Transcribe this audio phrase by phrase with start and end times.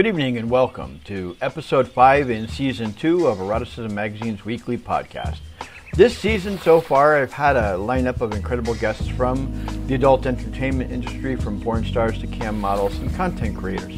[0.00, 5.36] Good evening and welcome to episode 5 in season 2 of Eroticism Magazine's weekly podcast.
[5.92, 9.52] This season so far, I've had a lineup of incredible guests from
[9.88, 13.92] the adult entertainment industry, from porn stars to cam models and content creators.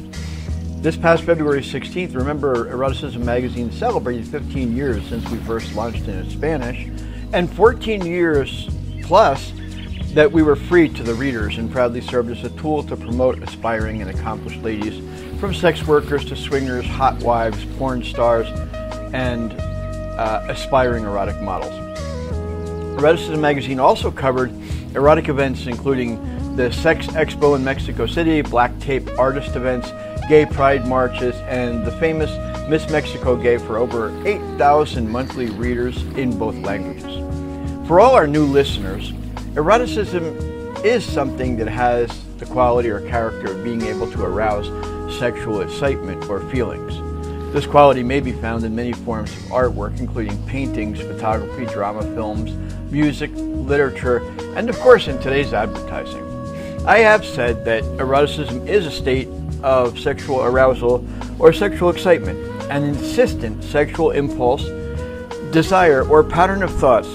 [0.83, 6.29] This past February 16th, remember, Eroticism Magazine celebrated 15 years since we first launched in
[6.29, 6.89] Spanish,
[7.33, 8.69] and 14 years
[9.05, 9.53] plus
[10.15, 13.41] that we were free to the readers and proudly served as a tool to promote
[13.41, 15.01] aspiring and accomplished ladies
[15.43, 18.47] from sex workers to swingers, hot wives, porn stars,
[19.13, 19.53] and
[20.17, 21.73] uh, aspiring erotic models.
[22.97, 24.53] Eroticism magazine also covered
[24.95, 26.15] erotic events including
[26.55, 29.91] the Sex Expo in Mexico City, Black Tape artist events,
[30.29, 32.31] gay pride marches, and the famous
[32.69, 37.17] Miss Mexico Gay for over 8,000 monthly readers in both languages.
[37.89, 39.13] For all our new listeners,
[39.57, 40.25] Eroticism
[40.85, 44.69] is something that has the quality or character of being able to arouse
[45.13, 46.95] sexual excitement or feelings.
[47.53, 52.53] This quality may be found in many forms of artwork, including paintings, photography, drama, films,
[52.91, 54.19] music, literature,
[54.57, 56.23] and of course in today's advertising.
[56.87, 59.29] I have said that eroticism is a state
[59.63, 61.07] of sexual arousal
[61.39, 62.39] or sexual excitement,
[62.71, 64.65] an insistent sexual impulse,
[65.53, 67.09] desire, or pattern of thoughts,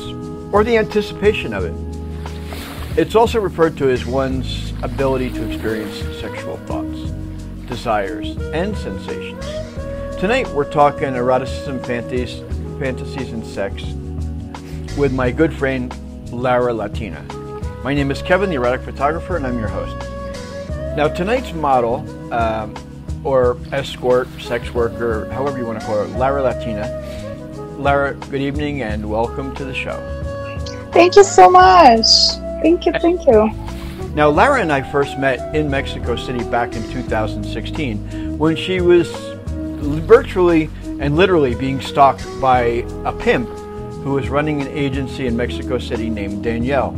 [0.53, 1.73] or the anticipation of it.
[2.95, 6.77] It's also referred to as one's ability to experience sexual thoughts,
[7.78, 9.45] desires, and sensations.
[10.20, 12.42] Tonight we're talking eroticism, fantasies,
[12.80, 13.84] fantasies, and sex
[14.97, 15.94] with my good friend
[16.31, 17.22] Lara Latina.
[17.84, 19.95] My name is Kevin, the erotic photographer, and I'm your host.
[20.97, 21.97] Now, tonight's model,
[22.34, 22.73] um,
[23.23, 26.88] or escort, sex worker, however you want to call her, Lara Latina.
[27.78, 30.00] Lara, good evening and welcome to the show.
[30.91, 32.08] Thank you so much.
[32.64, 33.67] Thank you, thank you.
[34.18, 39.08] Now, Lara and I first met in Mexico City back in 2016 when she was
[40.08, 43.48] virtually and literally being stalked by a pimp
[44.02, 46.94] who was running an agency in Mexico City named Danielle.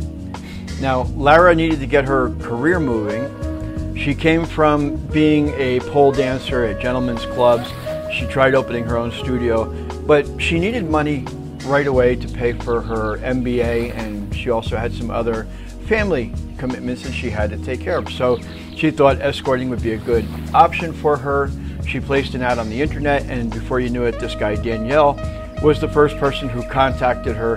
[0.80, 3.94] Now, Lara needed to get her career moving.
[3.98, 7.70] She came from being a pole dancer at gentlemen's clubs.
[8.14, 9.66] She tried opening her own studio,
[10.06, 11.26] but she needed money
[11.66, 15.46] right away to pay for her MBA, and she also had some other
[15.90, 18.08] family commitments that she had to take care of.
[18.12, 18.38] So
[18.76, 20.24] she thought escorting would be a good
[20.54, 21.50] option for her.
[21.84, 25.18] She placed an ad on the internet, and before you knew it, this guy, Danielle,
[25.64, 27.56] was the first person who contacted her.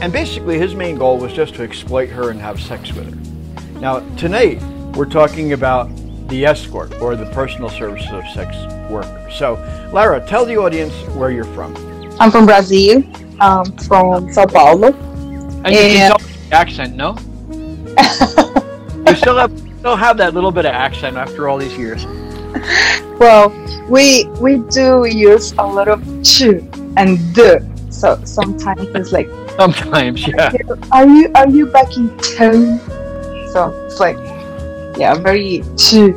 [0.00, 3.78] And basically, his main goal was just to exploit her and have sex with her.
[3.78, 4.62] Now, tonight,
[4.96, 5.90] we're talking about
[6.28, 8.56] the escort or the personal services of sex
[8.90, 9.36] workers.
[9.36, 9.54] So,
[9.92, 11.76] Lara, tell the audience where you're from.
[12.18, 13.02] I'm from Brazil,
[13.40, 14.94] um, from Sao Paulo.
[15.62, 17.18] And you can tell the accent, no?
[19.06, 22.04] you still have still have that little bit of accent after all these years.
[23.18, 23.50] well,
[23.88, 26.42] we we do use a lot of ch
[26.96, 27.64] and the.
[27.90, 30.52] So sometimes it's like sometimes, yeah.
[30.92, 32.78] Are you are you back in town?
[33.52, 34.16] So it's like
[34.98, 36.12] yeah, very ch.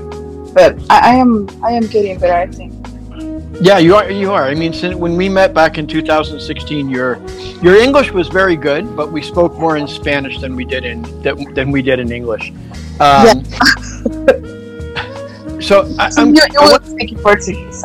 [0.53, 2.73] But I, I am I am getting better, I think.
[3.61, 4.09] Yeah, you are.
[4.09, 4.45] You are.
[4.45, 7.19] I mean, since when we met back in 2016, your
[7.61, 11.01] your English was very good, but we spoke more in Spanish than we did in
[11.21, 12.51] than we did in English.
[13.01, 13.33] Um, yeah.
[15.59, 17.83] so I, am you, you will speak in Portuguese.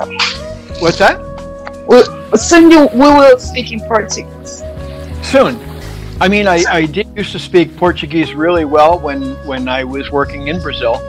[0.78, 1.18] What's that?
[1.88, 2.04] Well,
[2.36, 4.62] soon you we will speak in Portuguese.
[5.22, 5.58] Soon.
[6.20, 10.12] I mean, I, I did used to speak Portuguese really well when when I was
[10.12, 11.00] working in Brazil,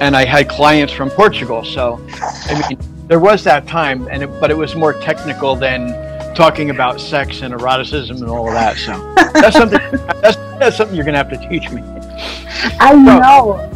[0.00, 1.64] and I had clients from Portugal.
[1.64, 2.04] So,
[2.50, 6.70] I mean there was that time, and it, but it was more technical than talking
[6.70, 8.76] about sex and eroticism and all of that.
[8.76, 9.80] So that's something
[10.20, 11.82] that's, that's something you're gonna have to teach me.
[12.78, 13.74] I so, know.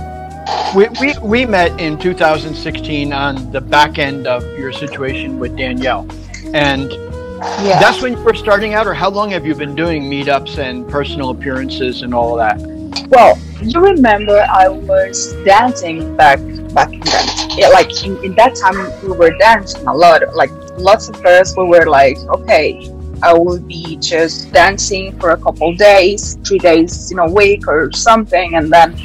[0.77, 6.07] We, we, we met in 2016 on the back end of your situation with Danielle.
[6.53, 7.79] And yeah.
[7.79, 10.89] that's when you were starting out, or how long have you been doing meetups and
[10.89, 13.09] personal appearances and all of that?
[13.09, 16.39] Well, you remember I was dancing back
[16.75, 17.27] back then.
[17.57, 20.23] Yeah, like in, in that time we were dancing a lot.
[20.35, 22.91] Like lots of girls we were like, okay,
[23.23, 27.93] I will be just dancing for a couple days, three days in a week or
[27.93, 28.97] something, and then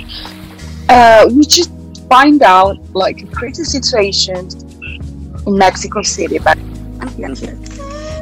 [0.89, 1.71] uh, we just
[2.09, 4.49] find out like a crazy situation
[5.45, 6.39] in Mexico City.
[6.39, 6.57] But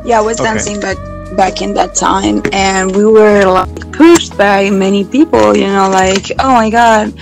[0.05, 0.49] yeah, I was okay.
[0.49, 0.97] dancing back
[1.37, 5.55] back in that time, and we were like pushed by many people.
[5.55, 7.13] You know, like oh my god,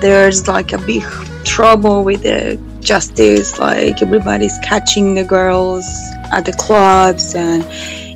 [0.00, 1.02] there's like a big
[1.44, 5.84] trouble with the justice like everybody's catching the girls
[6.32, 7.64] at the clubs and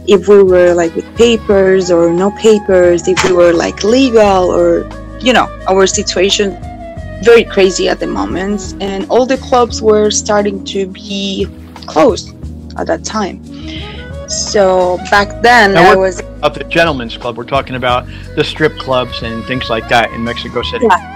[0.09, 4.89] if we were like with papers or no papers if we were like legal or
[5.21, 6.57] you know our situation
[7.23, 11.47] very crazy at the moment, and all the clubs were starting to be
[11.87, 12.35] closed
[12.79, 13.43] at that time.
[14.29, 18.77] So back then, Now I was Up the gentlemen's club, we're talking about the strip
[18.77, 20.87] clubs and things like that in Mexico City.
[20.87, 21.16] yeah,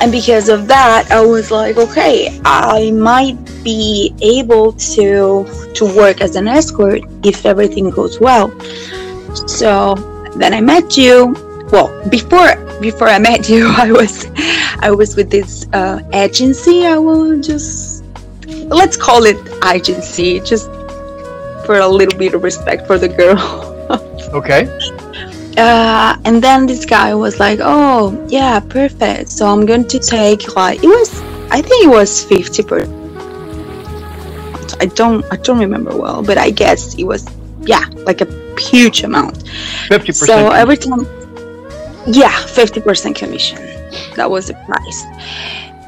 [0.00, 6.20] and because of that, I was like, okay, I might be able to to work
[6.20, 8.48] as an escort if everything goes well.
[9.46, 9.94] So
[10.36, 11.34] then I met you.
[11.70, 14.26] Well, before before I met you, I was
[14.80, 16.86] I was with this uh, agency.
[16.86, 18.04] I will just
[18.68, 20.66] let's call it agency, just
[21.66, 23.66] for a little bit of respect for the girl.
[24.32, 24.62] Okay.
[25.56, 29.30] Uh, and then this guy was like, "Oh, yeah, perfect.
[29.30, 31.20] So I'm going to take like it was,
[31.50, 32.82] I think it was fifty per.
[34.80, 37.26] I don't, I don't remember well, but I guess it was,
[37.62, 39.48] yeah, like a huge amount.
[39.88, 40.28] Fifty percent.
[40.28, 41.06] So every time,
[42.06, 43.58] yeah, fifty percent commission.
[44.14, 45.04] That was the price.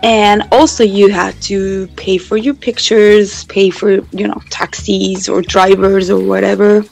[0.03, 5.41] And also, you had to pay for your pictures, pay for you know taxis or
[5.43, 6.85] drivers or whatever.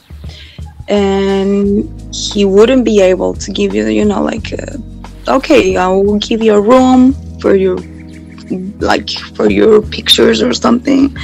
[0.91, 4.77] And he wouldn't be able to give you, you know, like, uh,
[5.27, 7.77] okay, I will give you a room for your,
[8.79, 11.15] like, for your pictures or something.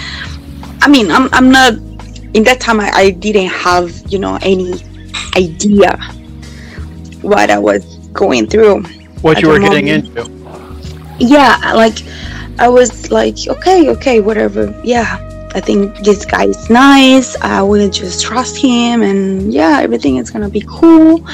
[0.81, 1.73] I mean, I'm, I'm not.
[2.33, 4.73] In that time, I, I didn't have, you know, any
[5.35, 5.97] idea
[7.21, 7.83] what I was
[8.13, 8.83] going through.
[9.21, 10.31] what at you were getting into.
[11.19, 11.97] Yeah, like
[12.59, 14.73] I was like, okay, okay, whatever.
[14.83, 15.17] Yeah,
[15.57, 17.35] I think this guy is nice.
[17.41, 21.27] I will just trust him, and yeah, everything is gonna be cool.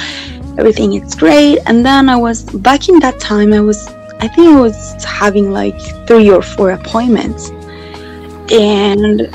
[0.57, 1.59] Everything is great.
[1.65, 3.51] And then I was back in that time.
[3.51, 3.85] I was,
[4.21, 5.77] I think I was having like
[6.07, 7.49] three or four appointments,
[8.49, 9.27] and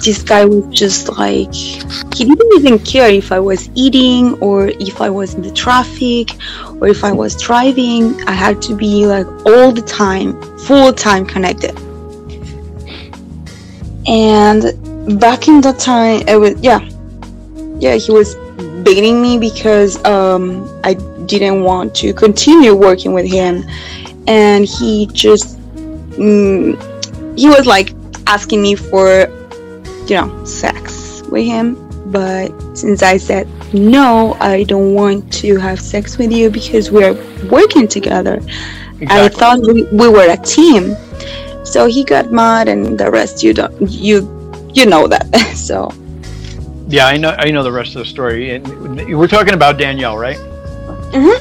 [0.00, 5.02] this guy was just like he didn't even care if I was eating or if
[5.02, 6.30] I was in the traffic
[6.80, 8.18] or if I was driving.
[8.26, 11.78] I had to be like all the time, full time connected.
[14.06, 16.80] And back in that time, it was yeah,
[17.78, 17.96] yeah.
[17.96, 18.34] He was
[18.82, 20.94] baiting me because um, I
[21.26, 23.64] didn't want to continue working with him,
[24.26, 25.58] and he just
[26.18, 26.76] mm,
[27.38, 27.94] he was like
[28.26, 29.26] asking me for
[30.06, 31.76] you know sex with him.
[32.10, 37.14] But since I said no, I don't want to have sex with you because we're
[37.48, 38.40] working together.
[39.06, 40.96] I thought we, we were a team.
[41.64, 44.28] So he got mad, and the rest you don't you
[44.74, 45.26] you know that.
[45.54, 45.92] so
[46.88, 47.30] Yeah, I know.
[47.38, 48.54] I know the rest of the story.
[48.54, 48.66] And
[49.18, 50.38] we're talking about Danielle, right?
[51.12, 51.38] Mhm.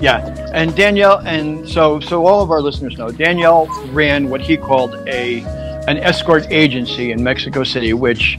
[0.00, 0.18] Yeah,
[0.52, 4.94] and Danielle, and so so all of our listeners know Danielle ran what he called
[5.08, 5.40] a
[5.88, 8.38] an escort agency in Mexico City, which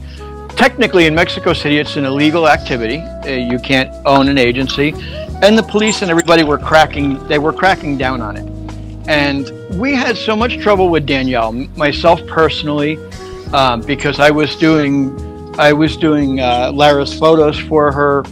[0.56, 2.98] technically in Mexico City it's an illegal activity.
[2.98, 4.94] Uh, you can't own an agency,
[5.42, 8.46] and the police and everybody were cracking they were cracking down on it.
[9.08, 9.50] And
[9.80, 12.98] we had so much trouble with Danielle, myself personally,
[13.54, 15.18] um, because I was doing
[15.58, 18.22] I was doing uh, Lara's photos for her.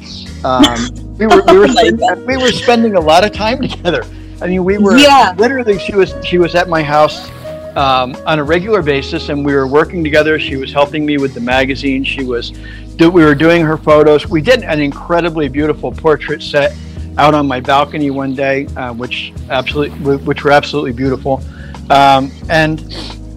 [0.45, 0.77] Um,
[1.17, 4.05] we were we were spending, we were spending a lot of time together.
[4.43, 5.35] I mean, we were Yeah.
[5.39, 7.31] literally she was she was at my house
[7.77, 10.39] um, on a regular basis, and we were working together.
[10.39, 12.05] She was helping me with the magazine.
[12.05, 12.51] She was
[12.97, 14.27] do, we were doing her photos.
[14.29, 16.77] We did an incredibly beautiful portrait set
[17.19, 21.43] out on my balcony one day, uh, which absolutely which were absolutely beautiful.
[21.91, 22.85] Um, and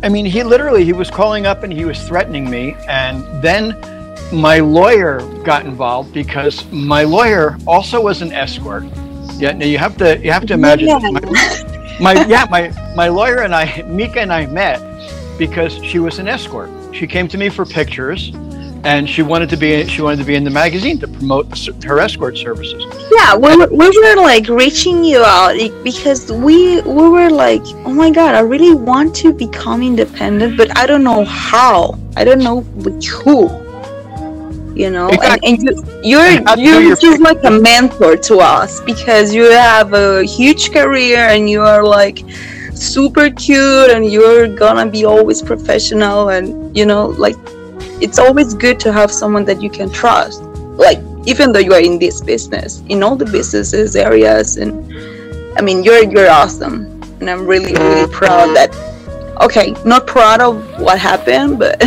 [0.03, 3.75] I mean, he literally he was calling up and he was threatening me, and then
[4.31, 8.83] my lawyer got involved because my lawyer also was an escort.
[9.38, 11.00] Yeah, now you have to you have to imagine Yeah.
[11.00, 11.63] my,
[12.00, 14.81] my yeah my my lawyer and I Mika and I met
[15.38, 16.69] because she was an escort.
[16.93, 18.31] She came to me for pictures,
[18.83, 21.45] and she wanted to be she wanted to be in the magazine to promote
[21.83, 22.83] her escort services.
[23.12, 27.93] yeah, we were, we were like reaching you out because we we were like, oh
[27.93, 31.98] my god, I really want to become independent, but I don't know how.
[32.15, 33.50] I don't know with who.
[34.75, 35.50] You know, and, Exactly.
[35.50, 35.71] and you,
[36.03, 40.71] you're And you're you- just like a mentor to us because you have a huge
[40.71, 42.19] career and you are like
[42.74, 47.36] super cute and you're gonna be always professional and you know like
[48.01, 50.41] it's always good to have someone that you can trust.
[50.44, 54.72] Like even though you are in this business in all the businesses areas and
[55.58, 56.86] i mean you're you're awesome.
[57.20, 58.74] And i'm really really proud that
[59.41, 61.77] okay not proud of what happened but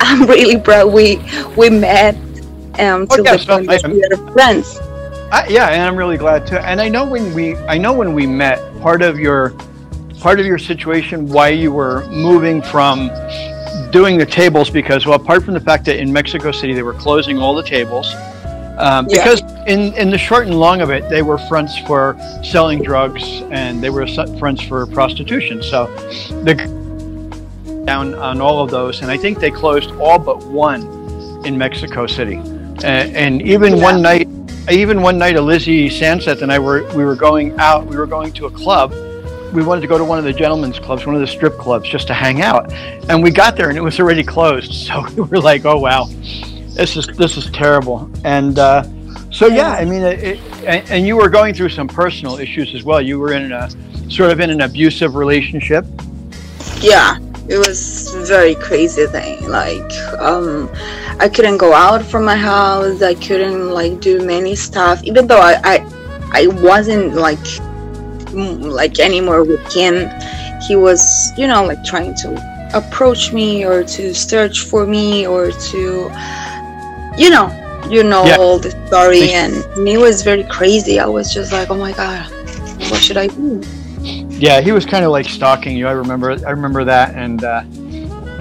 [0.00, 1.20] i'm really proud we
[1.56, 2.16] we met
[2.78, 4.78] um Oh, to yeah, the so point that we are friends.
[5.30, 6.56] I, yeah, and I'm really glad too.
[6.56, 9.54] And I know when we I know when we met, part of your
[10.20, 13.08] part of your situation why you were moving from
[13.92, 16.94] doing the tables because well apart from the fact that in Mexico City they were
[16.94, 18.12] closing all the tables
[18.78, 19.18] Um, Yeah.
[19.18, 23.22] because in, in the short and long of it, they were fronts for selling drugs
[23.50, 24.06] and they were
[24.38, 25.62] fronts for prostitution.
[25.62, 25.86] So
[26.46, 26.54] the
[27.84, 30.82] down on all of those, and I think they closed all but one
[31.44, 32.36] in Mexico City.
[32.82, 33.82] And, and even Yeah.
[33.90, 34.26] one night,
[34.70, 37.86] even one night, Lizzie Sanset and I were we were going out.
[37.86, 38.92] We were going to a club.
[39.52, 41.88] We wanted to go to one of the gentlemen's clubs, one of the strip clubs,
[41.88, 42.72] just to hang out.
[43.08, 44.72] And we got there, and it was already closed.
[44.92, 46.08] So we were like, "Oh wow,
[46.74, 48.84] this is this is terrible." And uh,
[49.30, 52.82] so yeah, I mean, it, and, and you were going through some personal issues as
[52.84, 53.00] well.
[53.00, 53.70] You were in a
[54.10, 55.84] sort of in an abusive relationship.
[56.80, 57.18] yeah
[57.48, 60.70] it was very crazy thing like um
[61.18, 65.40] i couldn't go out from my house i couldn't like do many stuff even though
[65.40, 65.76] i i,
[66.32, 67.38] I wasn't like
[68.32, 70.08] like anymore with him
[70.66, 72.30] he was you know like trying to
[72.74, 76.10] approach me or to search for me or to
[77.18, 77.48] you know
[77.90, 78.36] you know Yeah.
[78.38, 79.54] all the story and
[79.86, 82.30] it was very crazy i was just like oh my god
[82.90, 83.60] what should i do
[84.42, 85.86] Yeah, he was kind of like stalking you.
[85.86, 86.32] I remember.
[86.32, 87.62] I remember that, and uh,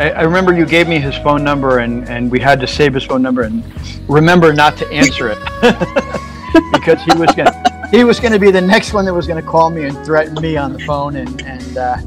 [0.03, 2.95] I, I remember you gave me his phone number, and and we had to save
[2.95, 3.61] his phone number and
[4.09, 5.37] remember not to answer it
[6.73, 7.53] because he was gonna
[7.91, 10.57] he was gonna be the next one that was gonna call me and threaten me
[10.57, 11.97] on the phone, and and uh,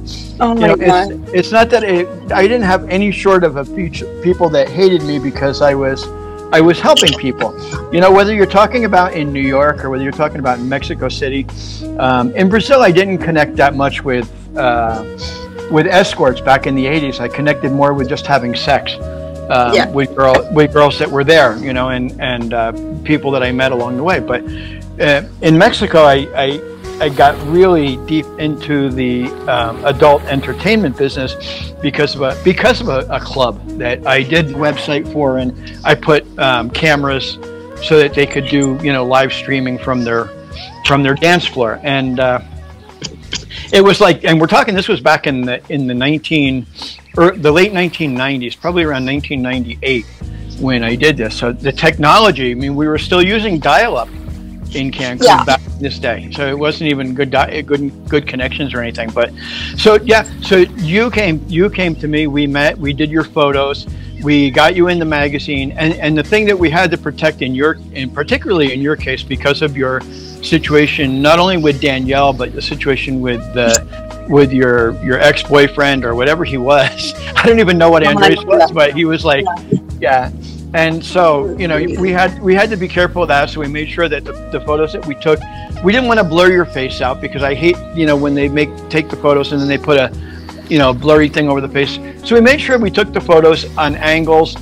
[0.40, 3.44] oh you my know, god it's, it's not that it, I didn't have any short
[3.44, 6.06] of a future people that hated me because I was
[6.52, 7.50] I was helping people.
[7.92, 10.68] You know, whether you're talking about in New York or whether you're talking about in
[10.68, 11.46] Mexico City,
[11.98, 15.02] um, in Brazil, I didn't connect that much with uh,
[15.70, 17.20] with escorts back in the '80s.
[17.20, 18.94] I connected more with just having sex.
[19.50, 19.90] Um, Yeah.
[19.90, 22.72] with girl with girls that were there, you know, and and uh,
[23.02, 24.18] people that I met along the way.
[24.18, 24.42] But
[25.00, 31.72] uh, in Mexico, I, I I got really deep into the um, adult entertainment business
[31.82, 35.52] because of a because of a, a club that I did website for, and
[35.84, 37.36] I put um, cameras
[37.82, 40.26] so that they could do you know live streaming from their
[40.86, 42.40] from their dance floor, and uh,
[43.72, 44.74] it was like, and we're talking.
[44.74, 46.64] This was back in the in the nineteen
[47.16, 50.04] or the late 1990s, probably around 1998
[50.60, 51.36] when I did this.
[51.36, 54.08] So the technology, I mean, we were still using dial-up
[54.74, 55.44] in Cancun Yeah.
[55.44, 56.28] back in this day.
[56.32, 59.10] So it wasn't even good, di- good, good connections or anything.
[59.10, 59.32] But
[59.76, 62.26] so yeah, so you came, you came to me.
[62.26, 62.78] We met.
[62.78, 63.86] We did your photos.
[64.22, 67.42] We got you in the magazine, and and the thing that we had to protect
[67.42, 70.00] in your, in particularly in your case, because of your
[70.42, 76.04] situation, not only with Danielle, but the situation with the with your your ex boyfriend
[76.06, 77.12] or whatever he was.
[77.36, 79.44] I don't even know what Andres was, but he was like,
[80.00, 80.30] yeah.
[80.74, 83.50] And so you know, we had we had to be careful of that.
[83.50, 85.38] So we made sure that the, the photos that we took,
[85.84, 88.48] we didn't want to blur your face out because I hate you know when they
[88.48, 90.12] make take the photos and then they put a
[90.68, 91.98] you know blurry thing over the face.
[92.28, 94.56] So we made sure we took the photos on angles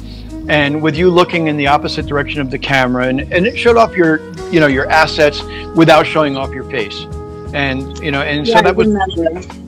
[0.49, 3.77] and with you looking in the opposite direction of the camera and, and it showed
[3.77, 4.19] off your
[4.51, 5.43] you know your assets
[5.77, 7.07] without showing off your face
[7.55, 8.89] and you know and so Yeah, I that was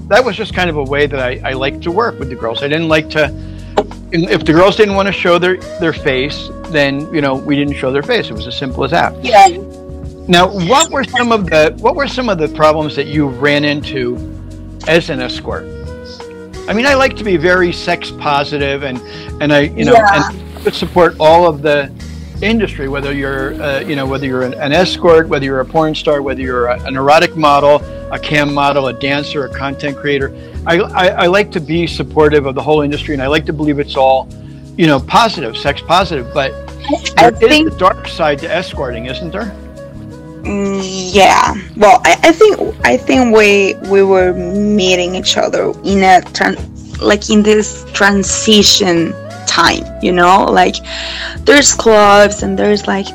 [0.09, 2.35] that was just kind of a way that I, I like to work with the
[2.35, 2.63] girls.
[2.63, 3.29] I didn't like to,
[4.13, 7.75] if the girls didn't want to show their, their face, then, you know, we didn't
[7.75, 8.31] show their face.
[8.31, 9.13] It was as simple as that.
[9.25, 9.49] yeah
[10.29, 13.65] Now, what were some of the, what were some of the problems that you ran
[13.65, 14.17] into
[14.87, 15.65] as an escort?
[16.69, 18.99] I mean, I like to be very sex positive and,
[19.43, 20.31] and I, you know, Yeah.
[20.31, 21.93] and support all of the
[22.41, 25.95] industry, whether you're, uh, you know, whether you're an, an escort, whether you're a porn
[25.95, 27.77] star, whether you're a, an erotic model,
[28.13, 30.29] a cam model, a dancer, a content creator.
[30.67, 33.53] I, I, I like to be supportive of the whole industry, and I like to
[33.53, 34.29] believe it's all,
[34.77, 36.33] you know, positive, sex positive.
[36.33, 36.53] But
[37.19, 39.53] I there is think a dark side to escorting, isn't there?
[40.45, 46.03] Mm, yeah well I, I think i think we we were meeting each other in
[46.03, 46.61] a tran-
[47.01, 49.15] like in this transition
[49.47, 50.77] time you know like
[51.47, 53.07] there's clubs and there's like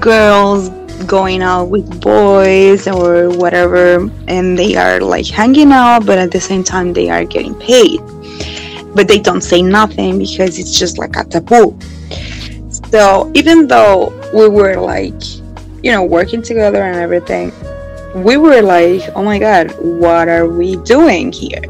[0.00, 0.70] girls
[1.06, 6.40] going out with boys or whatever and they are like hanging out but at the
[6.40, 8.00] same time they are getting paid
[8.94, 11.76] but they don't say nothing because it's just like a taboo
[12.90, 15.14] so even though we were like
[15.86, 17.52] you know, working together and everything,
[18.24, 21.62] we were like, oh my god, what are we doing here?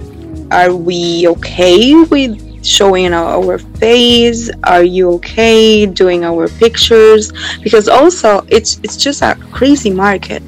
[0.50, 4.50] Are we okay with showing our face?
[4.64, 7.32] Are you okay doing our pictures?
[7.62, 10.42] Because also, it's it's just a crazy market,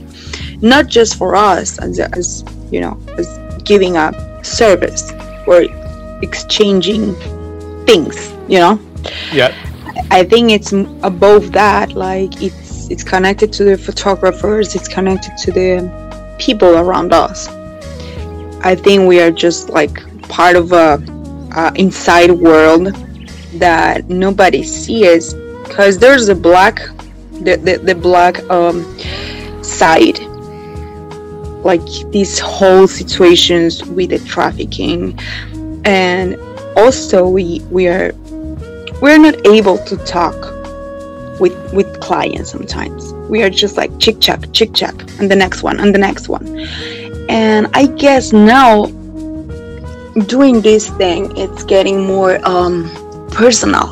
[0.61, 4.13] not just for us as as you know, as giving a
[4.45, 5.13] service
[5.47, 5.65] or
[6.23, 7.15] exchanging
[7.87, 8.81] things, you know.
[9.33, 9.55] Yeah.
[10.11, 10.73] I think it's
[11.03, 11.93] above that.
[11.93, 14.75] Like it's it's connected to the photographers.
[14.75, 17.49] It's connected to the people around us.
[18.63, 21.03] I think we are just like part of a,
[21.59, 22.95] a inside world
[23.55, 25.35] that nobody sees
[25.65, 26.77] because there's a black
[27.47, 28.85] the the, the black um,
[29.63, 30.19] side.
[31.65, 35.19] Like these whole situations with the trafficking.
[35.85, 36.37] And
[36.77, 38.13] also we we are
[39.03, 40.37] we're not able to talk
[41.41, 43.13] with with clients sometimes.
[43.29, 46.29] We are just like chick chack chick chack and the next one and the next
[46.29, 46.47] one.
[47.29, 48.87] And i guess now
[50.21, 52.91] doing this thing it's getting more um
[53.31, 53.87] personal.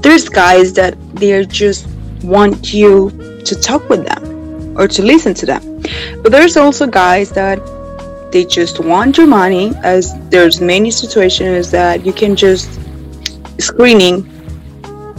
[0.00, 1.86] There's guys that they're just
[2.22, 3.10] want you
[3.44, 5.82] to talk with them or to listen to them.
[6.22, 7.58] But there's also guys that
[8.32, 12.80] they just want your money as there's many situations that you can just
[13.58, 14.22] screening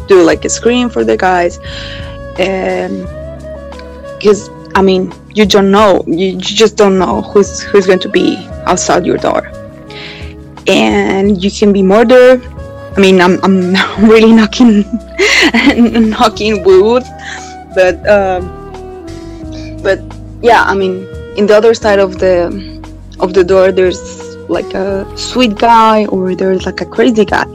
[0.08, 1.60] do like a screen for the guys.
[2.40, 3.08] And
[4.20, 8.10] because i mean you don't know you, you just don't know who's who's going to
[8.10, 9.50] be outside your door
[10.70, 12.42] and you can be murdered.
[12.98, 13.74] I mean i'm, I'm
[14.10, 14.84] really knocking
[16.10, 17.04] knocking wood
[17.76, 18.42] but um
[19.84, 20.00] but
[20.42, 21.08] yeah i mean
[21.38, 22.50] in the other side of the
[23.20, 27.46] of the door there's like a sweet guy or there's like a crazy guy.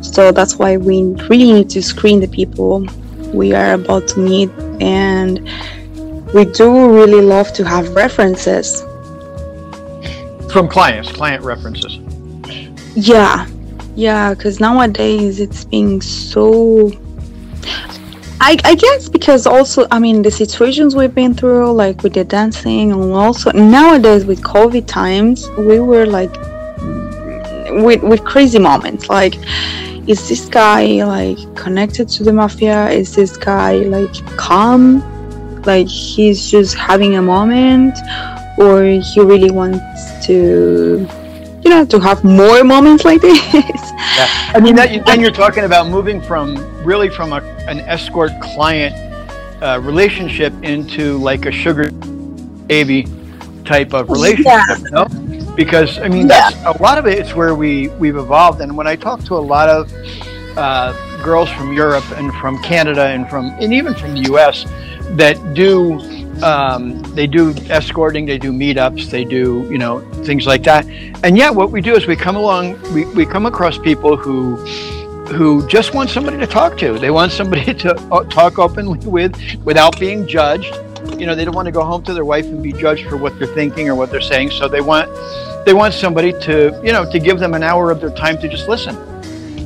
[0.00, 2.86] So that's why we really need to screen the people
[3.32, 5.48] we are about to meet and
[6.34, 8.82] we do really love to have references.
[10.52, 11.98] From clients client references
[12.94, 13.46] yeah.
[13.96, 16.90] Yeah because nowadays it's being so
[18.40, 22.24] I, I guess because also I mean the situations we've been through like with the
[22.24, 26.34] dancing and also nowadays with COVID times we were like
[27.82, 29.08] with with crazy moments.
[29.08, 29.36] Like
[30.06, 32.90] is this guy like connected to the mafia?
[32.90, 35.00] Is this guy like calm?
[35.62, 37.96] Like he's just having a moment?
[38.58, 41.08] Or he really wants to
[41.64, 45.64] you know to have more moments like this yeah i mean that, then you're talking
[45.64, 48.94] about moving from really from a, an escort client
[49.62, 51.90] uh, relationship into like a sugar
[52.66, 53.06] baby
[53.64, 54.76] type of relationship yeah.
[54.76, 55.54] you know?
[55.56, 56.50] because i mean yeah.
[56.50, 59.34] that's a lot of it it's where we we've evolved and when i talk to
[59.34, 59.90] a lot of
[60.58, 60.92] uh,
[61.24, 64.66] girls from europe and from canada and from and even from the us
[65.16, 65.98] that do
[66.42, 70.86] um, they do escorting, they do meetups, they do you know things like that.
[71.22, 74.56] And yeah, what we do is we come along, we, we come across people who
[75.28, 76.98] who just want somebody to talk to.
[76.98, 80.74] They want somebody to uh, talk openly with without being judged.
[81.18, 83.16] You know, they don't want to go home to their wife and be judged for
[83.16, 84.50] what they're thinking or what they're saying.
[84.50, 85.10] So they want
[85.64, 88.48] they want somebody to you know to give them an hour of their time to
[88.48, 88.96] just listen.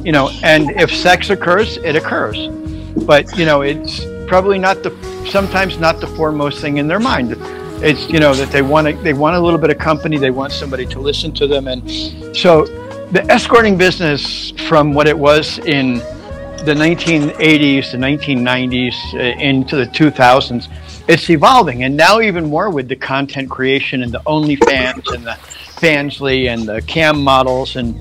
[0.04, 2.48] You know, and if sex occurs, it occurs.
[3.04, 4.90] But you know, it's probably not the
[5.28, 7.34] sometimes not the foremost thing in their mind.
[7.82, 10.52] It's you know that they want they want a little bit of company, they want
[10.52, 11.82] somebody to listen to them, and
[12.36, 12.66] so
[13.12, 15.94] the escorting business from what it was in
[16.64, 20.68] the 1980s, the 1990s, uh, into the 2000s,
[21.08, 25.38] it's evolving, and now even more with the content creation and the OnlyFans and the
[25.80, 27.94] Fansly and the cam models and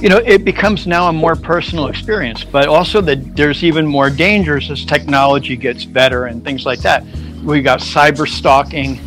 [0.00, 4.08] you know, it becomes now a more personal experience, but also that there's even more
[4.08, 7.04] dangers as technology gets better and things like that.
[7.44, 8.98] We got cyber stalking,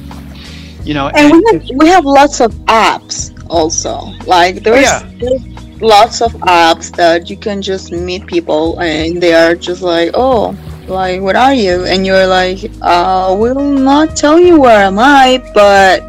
[0.84, 4.01] you know, and, and we, have, we have lots of apps also.
[4.27, 5.10] Like there's, yeah.
[5.15, 10.12] there's lots of apps that you can just meet people and they are just like,
[10.13, 10.56] oh,
[10.88, 11.86] like what are you?
[11.86, 16.04] And you're like uh will not tell you where am i but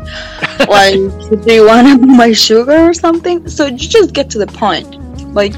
[0.68, 0.94] like
[1.44, 3.48] do you want to be my sugar or something?
[3.48, 5.00] So you just get to the point.
[5.34, 5.52] Like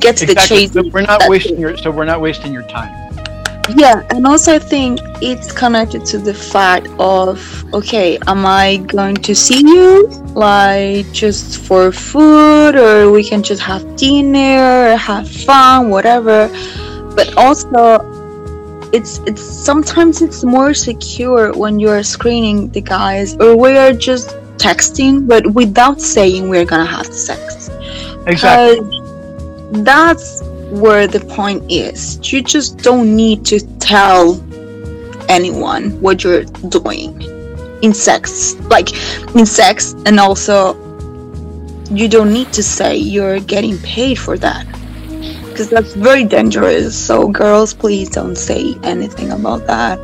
[0.00, 0.34] get to exactly.
[0.34, 0.72] the chase.
[0.72, 2.94] So we're not wasting your so we're not wasting your time.
[3.76, 7.36] Yeah and also i think it's connected to the fact of
[7.74, 13.60] okay am i going to see you like just for food or we can just
[13.60, 16.48] have dinner have fun whatever.
[17.14, 18.17] But also
[18.92, 24.30] it's it's sometimes it's more secure when you're screening the guys or we are just
[24.56, 27.70] texting but without saying we're gonna have sex.
[28.26, 28.80] Exactly.
[29.82, 32.18] That's where the point is.
[32.32, 34.42] You just don't need to tell
[35.28, 37.22] anyone what you're doing
[37.82, 38.54] in sex.
[38.68, 38.92] Like
[39.34, 40.74] in sex and also
[41.90, 44.66] you don't need to say you're getting paid for that
[45.58, 46.96] because that's very dangerous.
[46.96, 49.98] So, girls, please don't say anything about that.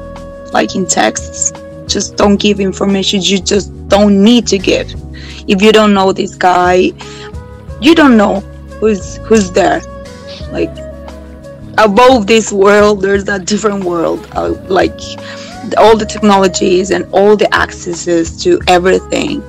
[0.53, 1.53] Like in texts,
[1.87, 4.93] just don't give information you just don't need to give.
[5.47, 6.91] If you don't know this guy,
[7.81, 8.41] you don't know
[8.81, 9.81] who's who's there.
[10.51, 10.77] Like
[11.79, 14.27] above this world, there's a different world.
[14.33, 14.99] Uh, like
[15.79, 19.41] all the technologies and all the accesses to everything.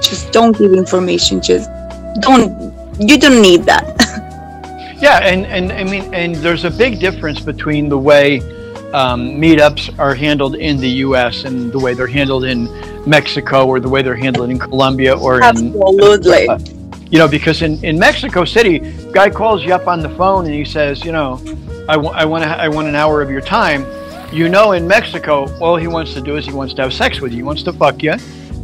[0.00, 1.42] Just don't give information.
[1.42, 1.68] Just
[2.20, 2.72] don't.
[2.98, 4.00] You don't need that.
[5.04, 8.38] Yeah, and, and I mean, and there's a big difference between the way
[8.94, 11.44] um, meetups are handled in the U.S.
[11.44, 12.70] and the way they're handled in
[13.06, 16.44] Mexico or the way they're handled in Colombia or absolutely.
[16.44, 16.58] in uh,
[17.10, 18.78] you know because in, in Mexico City,
[19.12, 21.34] guy calls you up on the phone and he says, you know,
[21.86, 23.84] I, w- I want I want an hour of your time.
[24.32, 27.20] You know, in Mexico, all he wants to do is he wants to have sex
[27.20, 27.36] with you.
[27.36, 28.14] He wants to fuck you,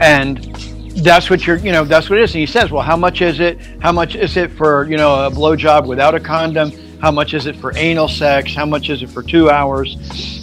[0.00, 2.34] and that's what you're you know that's what it is.
[2.34, 3.58] And he says well how much is it?
[3.80, 6.72] How much is it for you know a blowjob without a condom?
[7.00, 8.54] How much is it for anal sex?
[8.54, 9.96] How much is it for two hours?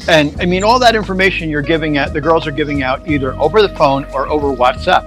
[0.07, 3.35] And i mean all that information you're giving out the girls are giving out either
[3.35, 5.05] over the phone or over whatsapp.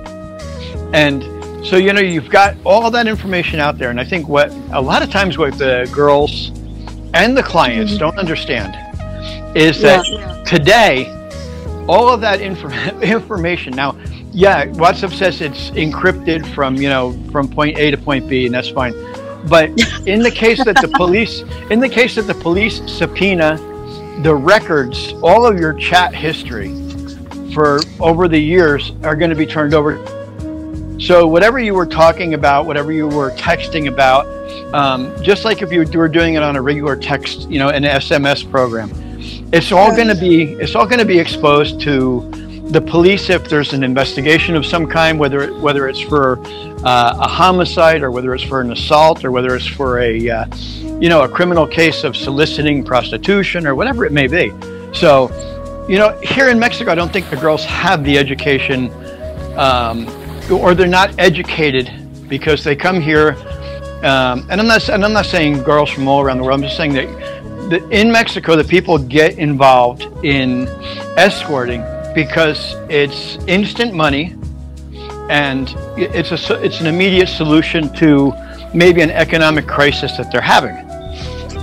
[0.92, 1.24] And
[1.66, 3.90] so you know you've got all that information out there.
[3.90, 6.50] And i think what a lot of times what the girls
[7.14, 8.00] and the clients mm-hmm.
[8.00, 8.76] don't understand
[9.56, 10.42] is that Yeah.
[10.44, 11.16] today
[11.88, 13.96] all of that infor- information now
[14.32, 18.54] yeah whatsapp says it's encrypted from you know from point a to point b and
[18.54, 18.92] that's fine.
[19.48, 19.70] But
[20.06, 23.56] in the case that the police in the case that the police subpoena
[24.22, 26.68] the records all of your chat history
[27.52, 29.98] for over the years are going to be turned over.
[31.00, 34.26] So whatever you were talking about whatever you were texting about
[34.74, 37.82] um, just like if you were doing it on a regular text you know an
[37.84, 38.90] sms program
[39.52, 42.30] it's all going to be it's all going to be exposed to
[42.70, 46.38] the police if there's an investigation of some kind whether it, whether it's for
[46.84, 50.46] uh, a homicide or whether it's for an assault or whether it's for a uh,
[51.00, 54.52] you know a criminal case of soliciting prostitution or whatever it may be
[54.92, 55.28] so
[55.88, 58.90] you know here in mexico i don't think the girls have the education
[59.56, 60.06] um,
[60.50, 61.90] or they're not educated
[62.28, 63.36] because they come here
[64.02, 66.58] um, and I'm not and I'm not saying girls from all around the world.
[66.58, 67.06] I'm just saying that,
[67.68, 70.66] that in Mexico, the people get involved in
[71.18, 71.82] escorting
[72.14, 74.34] because it's instant money,
[75.28, 78.32] and it's a it's an immediate solution to
[78.74, 80.76] maybe an economic crisis that they're having.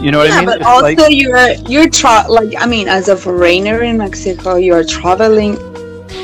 [0.03, 0.45] You know what I yeah, mean?
[0.45, 4.55] but It's also like- you're you're tra- like I mean, as a foreigner in Mexico,
[4.55, 5.55] you're traveling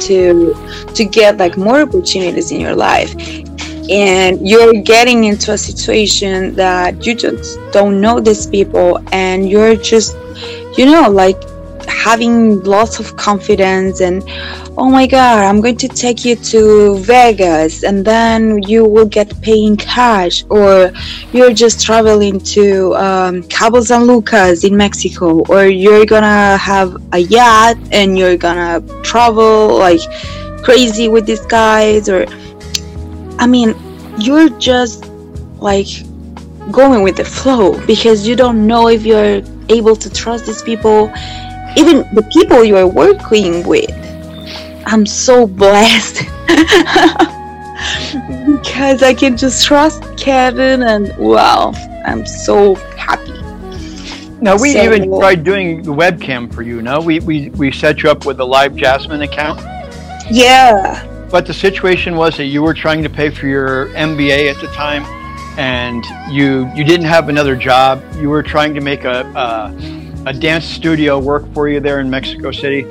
[0.01, 0.53] to
[0.93, 3.13] to get like more opportunities in your life,
[3.89, 9.75] and you're getting into a situation that you just don't know these people, and you're
[9.75, 10.15] just
[10.77, 11.39] you know like
[12.03, 14.23] having lots of confidence and
[14.77, 19.29] oh my god i'm going to take you to vegas and then you will get
[19.41, 20.91] paid in cash or
[21.31, 27.19] you're just traveling to um, Cabo San Lucas in Mexico, or you're gonna have a
[27.19, 30.01] yacht and you're gonna travel like
[30.63, 32.25] crazy with these guys, or
[33.39, 33.75] I mean,
[34.17, 35.05] you're just
[35.59, 35.87] like
[36.71, 41.11] going with the flow because you don't know if you're able to trust these people,
[41.77, 43.91] even the people you're working with.
[44.85, 46.23] I'm so blessed.
[48.45, 51.71] because I can just trust Kevin and wow,
[52.05, 53.31] I'm so happy.
[54.41, 56.81] No, we So- even tried doing the webcam for you.
[56.81, 59.59] No, we, we we set you up with a LiveJasmin account.
[60.29, 61.07] Yeah.
[61.31, 64.67] But the situation was that you were trying to pay for your MBA at the
[64.67, 65.03] time,
[65.57, 68.03] and you you didn't have another job.
[68.17, 69.73] You were trying to make a a,
[70.25, 72.85] a dance studio work for you there in Mexico City,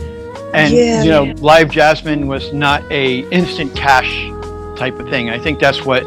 [0.55, 1.03] and Yeah.
[1.03, 4.31] you know, LiveJasmin was not a instant cash
[4.77, 5.31] type of thing.
[5.31, 6.03] I think that's what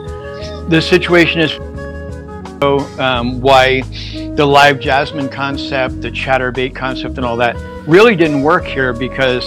[0.70, 1.52] the situation is.
[2.62, 7.56] So, um, why the LiveJasmin concept, the Chaturbate concept, and all that
[7.88, 9.44] really didn't work here because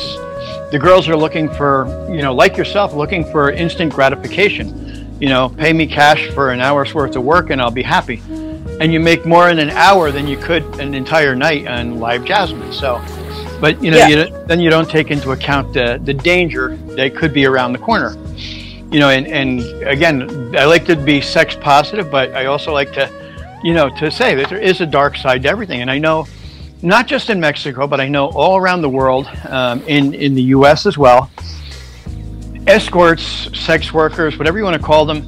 [0.70, 5.16] the girls are looking for, you know, like yourself, looking for instant gratification.
[5.20, 8.22] You know, pay me cash for an hour's worth of work and I'll be happy.
[8.80, 12.72] And you make more in an hour than you could an entire night on LiveJasmin.
[12.72, 13.02] So,
[13.60, 14.08] but you know, Yeah.
[14.08, 17.78] you, then you don't take into account the, the danger that could be around the
[17.80, 18.16] corner.
[18.90, 22.92] You know, and, and again, I like to be sex positive, but I also like
[22.94, 23.10] to,
[23.62, 25.80] you know, to say that there is a dark side to everything.
[25.82, 26.26] And I know
[26.80, 30.42] not just in Mexico, but I know all around the world, um, in in the
[30.56, 30.86] U.S.
[30.86, 31.28] as well.
[32.66, 35.26] Escorts, sex workers, whatever you want to call them,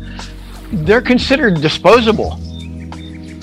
[0.72, 2.38] they're considered disposable.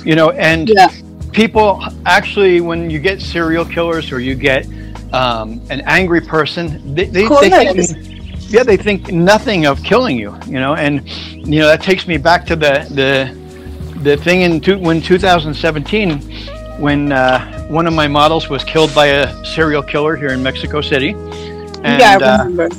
[0.03, 0.89] You know, and Yeah.
[1.31, 4.65] people actually, when you get serial killers or you get
[5.13, 10.37] um, an angry person, they, they, they think, yeah, they think nothing of killing you.
[10.47, 13.35] You know, and you know that takes me back to the the
[14.01, 16.21] the thing in two, when 2017
[16.79, 20.81] when uh, one of my models was killed by a serial killer here in Mexico
[20.81, 21.09] City.
[21.83, 22.69] And, yeah, I uh, remember.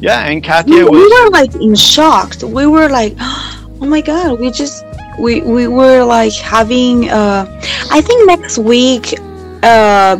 [0.00, 1.24] yeah, and we, Katya we was.
[1.24, 2.34] were like in shock.
[2.42, 4.84] We were like, oh my god, we just
[5.20, 7.44] we we were like having uh
[7.90, 9.14] I think next week
[9.62, 10.18] uh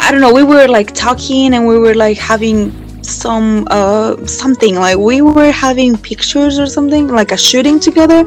[0.00, 4.74] I don't know, we were like talking and we were like having some uh something.
[4.76, 8.24] Like we were having pictures or something like a shooting together.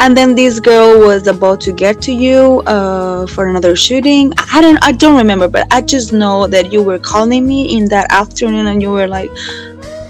[0.00, 4.32] And then this girl was about to get to you uh for another shooting.
[4.52, 7.88] I don't i don't remember but i just know that you were calling me in
[7.88, 9.30] that afternoon and you were like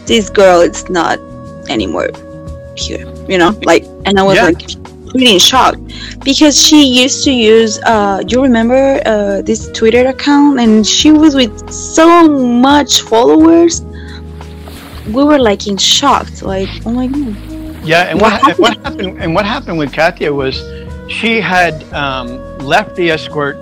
[0.06, 1.18] this girl is not
[1.68, 2.08] anymore
[2.76, 3.50] here you know?
[3.64, 4.46] Like and i was Yeah.
[4.50, 4.62] like
[5.14, 5.76] pretty in shock
[6.24, 10.58] because she used to use uh you remember uh this twitter account?
[10.58, 13.82] And she was with so much followers.
[15.06, 17.36] We were like in shock like oh my god.
[17.84, 19.22] Yeah, and What what, and what happened?
[19.22, 20.56] And what happened with Katya was,
[21.08, 23.56] she had um, left the escort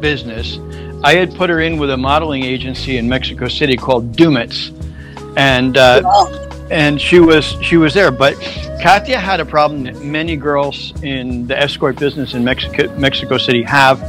[0.00, 0.58] business.
[1.02, 4.72] I had put her in with a modeling agency in Mexico City called Dumitz,
[5.38, 6.02] and uh,
[6.70, 8.10] and she was she was there.
[8.10, 8.34] But
[8.82, 13.62] Katya had a problem that many girls in the escort business in Mexico Mexico City
[13.62, 14.02] have,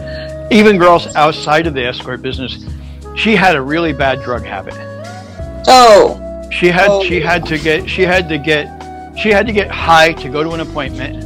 [0.52, 2.66] even girls outside of the escort business.
[3.16, 4.76] She had a really bad drug habit.
[5.68, 7.04] oh She had Oh.
[7.04, 8.70] she had to get she had to get
[9.18, 11.24] she had to get high to go to an appointment.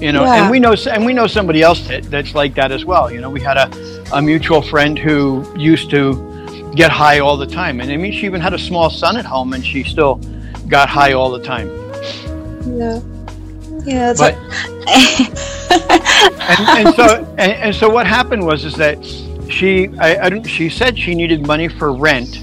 [0.00, 0.42] You know, Yeah.
[0.42, 3.10] and we know and we know somebody else that, that's like that as well.
[3.10, 3.70] You know, we had a,
[4.12, 8.26] a mutual friend who used to get high all the time, and I mean, she
[8.26, 10.20] even had a small son at home, and she still
[10.68, 11.68] got high all the time.
[12.78, 13.00] yeah
[13.84, 15.36] yeah it's But like-
[15.68, 19.04] and, and so and, and so what happened was is that
[19.48, 22.40] she I, I don't she said she needed money for rent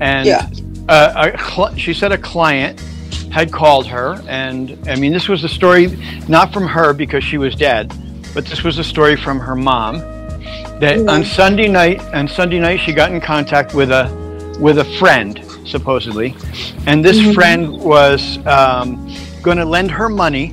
[0.00, 0.48] and Yeah.
[0.88, 2.80] uh, a cl- she said a client
[3.32, 5.88] had called her and i mean this was a story
[6.28, 7.92] not from her because she was dead
[8.34, 9.98] but this was a story from her mom
[10.80, 11.10] that Mhm.
[11.10, 14.08] on sunday night on sunday night she got in contact with a
[14.60, 16.34] with a friend supposedly
[16.86, 17.34] and this Mhm.
[17.34, 20.52] friend was um, going to lend her money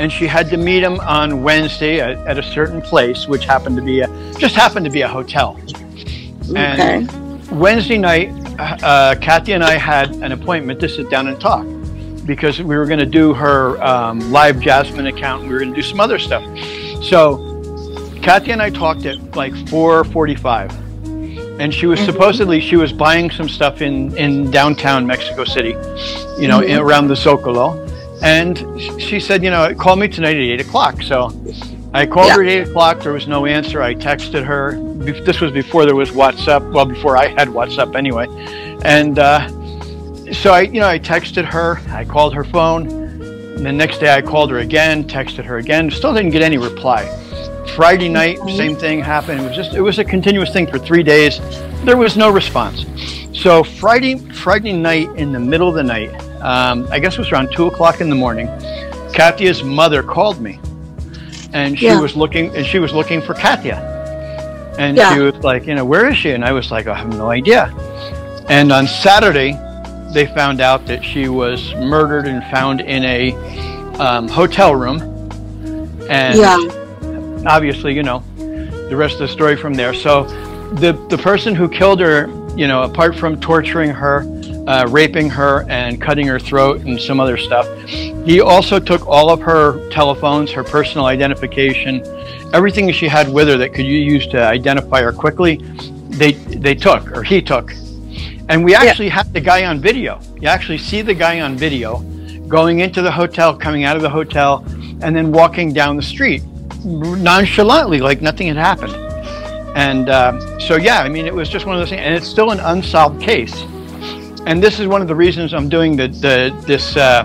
[0.00, 3.76] and she had to meet him on Wednesday at, at a certain place, which happened
[3.76, 5.58] to be a just happened to be a hotel.
[6.50, 11.40] okay And Wednesday night, uh, Katya and I had an appointment to sit down and
[11.40, 11.66] talk
[12.26, 15.42] because we were going to do her um, LiveJasmin account.
[15.42, 16.44] and We were going to do some other stuff.
[17.02, 17.18] So
[18.22, 20.70] Katya and I talked at like 4:45,
[21.58, 25.70] and she was supposedly she was buying some stuff in in downtown Mexico City,
[26.40, 26.80] you know, Mhm.
[26.80, 27.84] around the Zocalo.
[28.22, 28.64] And
[29.00, 31.02] she said, you know, call me tonight at eight o'clock.
[31.02, 31.32] So
[31.94, 33.00] I called her at eight o'clock.
[33.00, 33.80] There was no answer.
[33.80, 34.76] I texted her.
[35.24, 36.72] This was before there was WhatsApp.
[36.72, 38.26] Well, before I had WhatsApp anyway.
[38.84, 39.48] And uh,
[40.32, 41.80] so I, you know, I texted her.
[41.90, 42.88] I called her phone.
[42.88, 45.90] And the next day I called her again, texted her again.
[45.90, 47.02] Still didn't get any reply.
[47.74, 49.40] Friday night, same thing happened.
[49.40, 51.40] It was just, it was a continuous thing for three days.
[51.84, 52.84] There was no response.
[53.32, 56.10] So Friday, Friday night in the middle of the night,
[56.42, 58.46] um, I guess it was around two o'clock in the morning.
[59.14, 60.58] Katya's mother called me,
[61.52, 62.00] and she Yeah.
[62.00, 65.14] was looking, and she was looking for Katya, and Yeah.
[65.14, 66.32] she was like, you know, where is she?
[66.32, 67.72] And I was like, I have no idea.
[68.48, 69.58] And on Saturday,
[70.12, 73.34] they found out that she was murdered and found in a
[74.00, 75.00] um, hotel room,
[76.08, 76.58] and yeah
[77.48, 79.94] obviously, you know, the rest of the story from there.
[79.94, 80.24] So,
[80.74, 84.20] the the person who killed her, you know, apart from torturing her,
[84.66, 89.30] uh, raping her, and cutting her throat and some other stuff, he also took all
[89.30, 92.02] of her telephones, her personal identification,
[92.52, 95.56] everything she had with her that could you use to identify her quickly.
[96.10, 97.72] They they took or he took,
[98.48, 100.20] and we actually had the guy on video.
[100.38, 102.00] You actually see the guy on video
[102.46, 104.64] going into the hotel, coming out of the hotel,
[105.02, 106.42] and then walking down the street
[106.84, 108.94] nonchalantly, like nothing had happened.
[109.76, 112.26] And uh, so, yeah, I mean, it was just one of those things, and it's
[112.26, 113.54] still an unsolved case.
[114.46, 117.24] And this is one of the reasons I'm doing the, the this uh,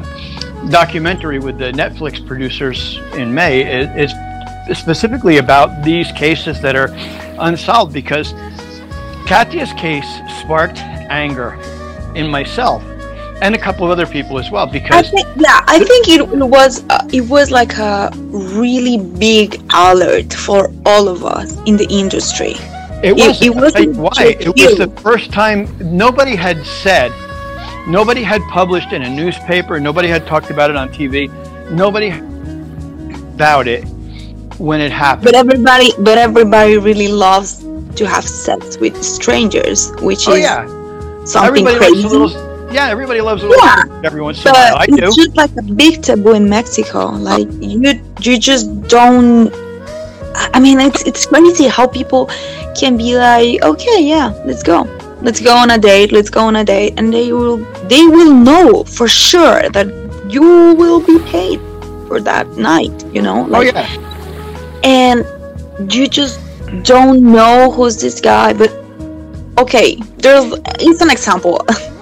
[0.70, 3.62] documentary with the Netflix producers in May.
[3.62, 6.90] It, it's specifically about these cases that are
[7.40, 8.34] unsolved because
[9.26, 10.08] Katya's case
[10.42, 11.54] sparked anger
[12.16, 12.84] in myself
[13.44, 16.26] and a couple of other people as well I because think yeah, I think it
[16.28, 21.88] was uh, it was like a really big alert for all of us in the
[21.90, 22.56] industry.
[23.04, 23.42] It was.
[23.42, 24.38] it I'll wasn't why.
[24.40, 27.12] It was the first time nobody had said,
[27.86, 31.30] nobody had published in a newspaper, nobody had talked about it on TV,
[31.70, 32.12] nobody
[33.36, 33.84] about it
[34.58, 35.26] when it happened.
[35.26, 37.60] But everybody but everybody really loves
[38.00, 40.66] to have sex with strangers, which oh is yeah,
[41.26, 42.53] something everybody crazy.
[42.74, 43.22] Loves a little.
[43.22, 44.76] Yeah, everybody loves a little Yeah, sex every once in a while.
[44.78, 45.14] I do.
[45.14, 47.08] it's just like a big taboo in Mexico.
[47.12, 49.52] Like you, you just don't.
[50.54, 52.30] I mean, it's it's crazy how people
[52.76, 54.84] can be like, okay, yeah, let's go,
[55.22, 57.58] let's go on a date, let's go on a date, and they will
[57.88, 59.88] they will know for sure that
[60.30, 60.42] you
[60.76, 61.60] will be paid
[62.08, 63.06] for that night.
[63.14, 63.88] You know, Oh like, yeah,
[64.84, 65.26] and
[65.94, 66.40] you just
[66.84, 68.54] don't know who's this guy.
[68.54, 68.72] But
[69.58, 71.66] okay, there's it's an example.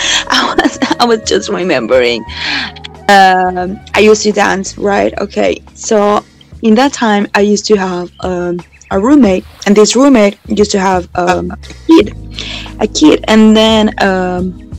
[0.28, 2.24] I was I was just remembering.
[3.08, 5.12] Um, I used to dance, right?
[5.18, 6.24] Okay, so
[6.62, 8.60] in that time, I used to have um,
[8.90, 12.14] a roommate, and this roommate used to have um, a kid,
[12.80, 14.70] a kid, and then um,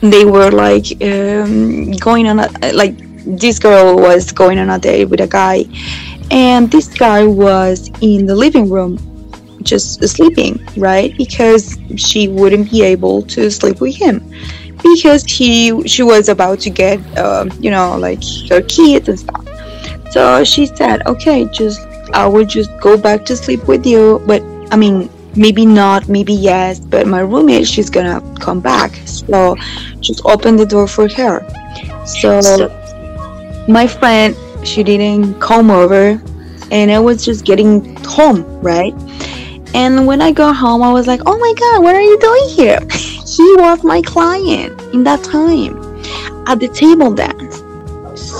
[0.00, 2.94] they were like um, going on a like
[3.24, 5.64] this girl was going on a date with a guy,
[6.30, 9.15] and this guy was in the living room
[9.66, 11.16] just sleeping, right?
[11.16, 14.22] Because she wouldn't be able to sleep with him
[14.82, 19.44] because he she was about to get um, you know like her kids and stuff.
[20.10, 21.80] So she said, "Okay, just
[22.12, 26.32] I will just go back to sleep with you." But I mean, maybe not, maybe
[26.32, 26.78] yes.
[26.78, 29.56] But my roommate, she's gonna come back, so
[30.00, 31.44] just open the door for her.
[32.06, 32.70] So
[33.68, 36.22] my friend, she didn't come over,
[36.70, 38.94] and I was just getting home, right?
[39.76, 42.48] And when I got home, I was like, "Oh my god, what are you doing
[42.48, 42.80] here?"
[43.36, 45.76] he was my client in that time
[46.46, 47.60] at the table dance.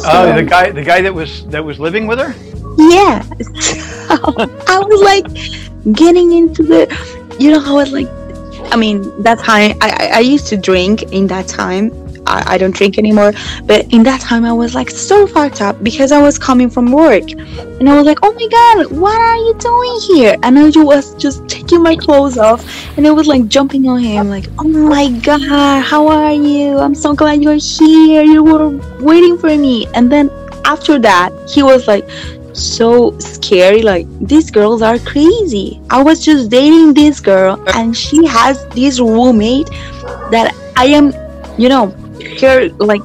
[0.09, 2.33] Oh, the guy, the guy that was that was living with her.
[2.79, 3.23] Yeah,
[4.67, 5.27] I was like
[5.95, 6.81] getting into the,
[7.39, 8.09] you know, I was like,
[8.73, 11.91] I mean, that time I, I, I used to drink in that time.
[12.27, 13.33] I, I don't drink anymore,
[13.65, 16.93] but in that time I was like so fucked up because I was coming from
[16.93, 20.37] work, and I was like, oh my god, what are you doing here?
[20.43, 22.65] And I was just taking my clothes off,
[22.97, 26.79] and I was like jumping on him, like, oh my god, how are you?
[26.79, 28.23] I'm so glad you're here.
[28.23, 30.31] You were waiting for me, and then
[30.65, 32.09] after that, he was like
[32.57, 38.25] so scary like these girls are crazy i was just dating this girl and she
[38.25, 39.69] has this roommate
[40.31, 41.13] that i am
[41.59, 41.95] you know
[42.41, 43.03] her like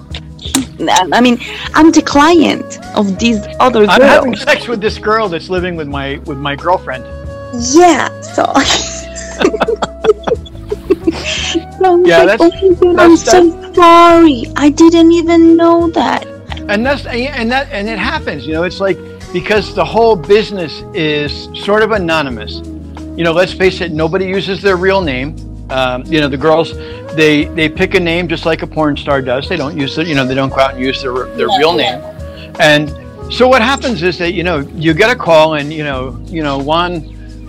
[1.14, 1.38] i mean
[1.76, 5.76] i'm the client of this other girl I'm having sex with this girl that's living
[5.76, 7.04] with my with my girlfriend.
[7.74, 8.44] yeah so.
[11.82, 14.46] So I'm Yeah, like, that's- oh God, i'm that's- so sorry.
[14.56, 16.26] I didn't even know that.
[16.70, 18.98] And that's and that and it happens you know it's like
[19.34, 22.54] because the whole business is sort of anonymous.
[23.18, 25.36] You know let's face it nobody uses their real name
[25.72, 26.74] um, you know the girls
[27.16, 29.50] they they pick a name just like a porn star does.
[29.50, 31.74] They don't use it you know they don't go out and use their their real
[31.74, 32.02] name.
[32.60, 32.90] And
[33.34, 36.44] so what happens is that you know you get a call and you know you
[36.44, 36.94] know Juan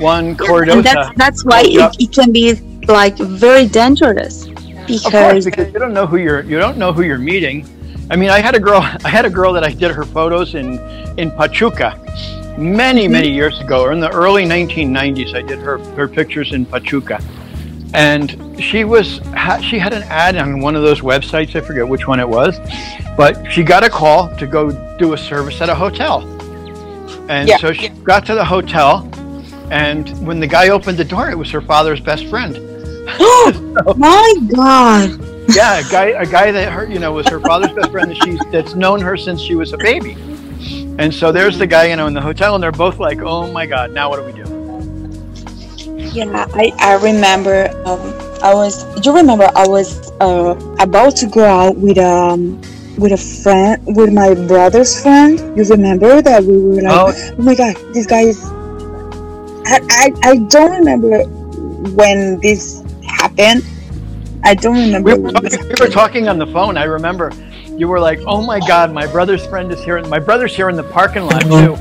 [0.03, 2.55] and Cordosa that's that's why it, it can be
[2.89, 6.93] like very dangerous Of course, because because you don't know who you're you don't know
[6.93, 7.67] who you're meeting.
[8.11, 10.55] I mean, I had a girl I had a girl that I did her photos
[10.55, 10.79] in
[11.19, 11.99] in Pachuca
[12.59, 15.35] many many years ago, or in the early 1990s.
[15.35, 17.21] I did her her pictures in Pachuca,
[17.95, 21.55] and she was ha- she had an ad on one of those websites.
[21.55, 22.59] I forget which one it was,
[23.17, 26.21] but she got a call to go do a service at a hotel,
[27.29, 27.57] and Yeah.
[27.59, 29.09] so she got to the hotel,
[29.71, 32.55] and when the guy opened the door, it was her father's best friend.
[33.97, 37.91] my god yeah, a guy, a guy that her, you know, was her father's best
[37.91, 38.11] friend.
[38.11, 40.13] That she's that's known her since she was a baby.
[40.99, 43.51] And so there's the guy, you know, in the hotel, and they're both like, "Oh
[43.51, 44.52] my God, now what do we do?"
[46.13, 47.69] Yeah, I, I remember.
[47.87, 48.01] Um,
[48.43, 48.85] I was.
[49.05, 49.49] You remember?
[49.57, 52.61] I was uh, about to go out with um
[52.99, 55.39] with a friend, with my brother's friend.
[55.57, 57.13] You remember that we were like, Oh.
[57.39, 58.45] oh, my god, this guy is.
[59.65, 61.25] I, I I don't remember
[61.95, 63.65] when this happened.
[64.45, 65.17] I don't remember.
[65.17, 66.77] We were, talking, we were talking on the phone.
[66.77, 67.33] I remember
[67.79, 69.97] you were like, "Oh my God, my brother's friend is here.
[69.97, 71.77] and My brother's here in the parking lot too."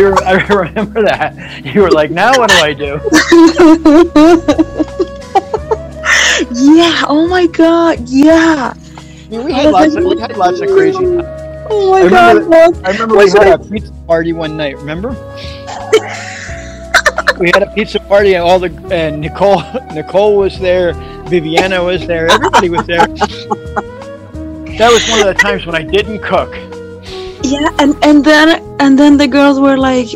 [0.00, 1.64] I, re- I remember that.
[1.64, 3.00] You were like, "Now what do I do?"
[6.52, 7.04] yeah.
[7.08, 8.08] Oh my god.
[8.08, 8.74] Yeah.
[8.74, 10.98] I mean, we oh, had lots of we had lots of crazy.
[10.98, 11.24] Times.
[11.70, 12.36] Oh my I god.
[12.36, 14.76] remember I remember we had a pizza party one night.
[14.78, 15.10] Remember?
[17.38, 19.62] we had a pizza party and all the and Nicole
[19.94, 20.92] Nicole was there,
[21.24, 23.06] Viviana was there, everybody was there.
[24.80, 26.54] That was one of the times when I didn't cook.
[27.42, 30.08] Yeah, and and then and then the girls were like,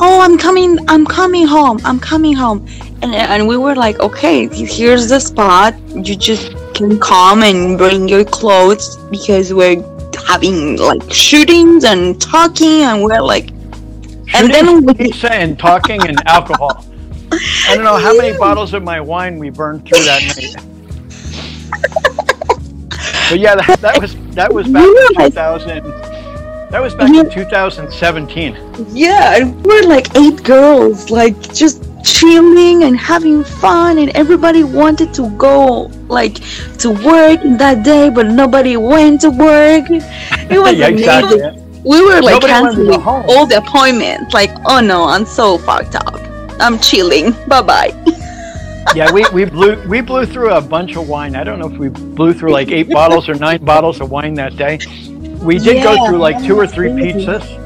[0.00, 2.66] "Oh, I'm coming, I'm coming home, I'm coming home,"
[3.02, 5.74] and and we were like, "Okay, here's the spot.
[5.94, 9.82] You just can come and bring your clothes because we're
[10.26, 13.50] having like shootings and talking, and we're like,
[14.34, 16.84] and then we, pizza and talking and alcohol.
[17.68, 20.56] I don't know how many bottles of my wine we burned through that night.
[23.30, 26.15] But yeah, that, that was that was back in 2000.
[26.70, 28.56] That was back in 2017.
[28.90, 35.14] yeah, and we're like eight girls, like just chilling and having fun, and everybody wanted
[35.14, 36.34] to go like
[36.78, 39.84] to work that day, but nobody went to work.
[40.50, 41.40] It was yeah, exactly.
[41.84, 44.34] We were like Nobody wanted to go canceling all the appointments.
[44.34, 46.18] Like, oh no, I'm so fucked up.
[46.60, 47.32] I'm chilling.
[47.46, 47.92] Bye bye.
[48.94, 51.36] yeah, we, we blew we blew through a bunch of wine.
[51.36, 54.34] I don't know if we blew through like eight bottles or nine bottles of wine
[54.34, 54.78] that day.
[55.40, 57.26] We did go through like two or three crazy.
[57.26, 57.62] pizzas.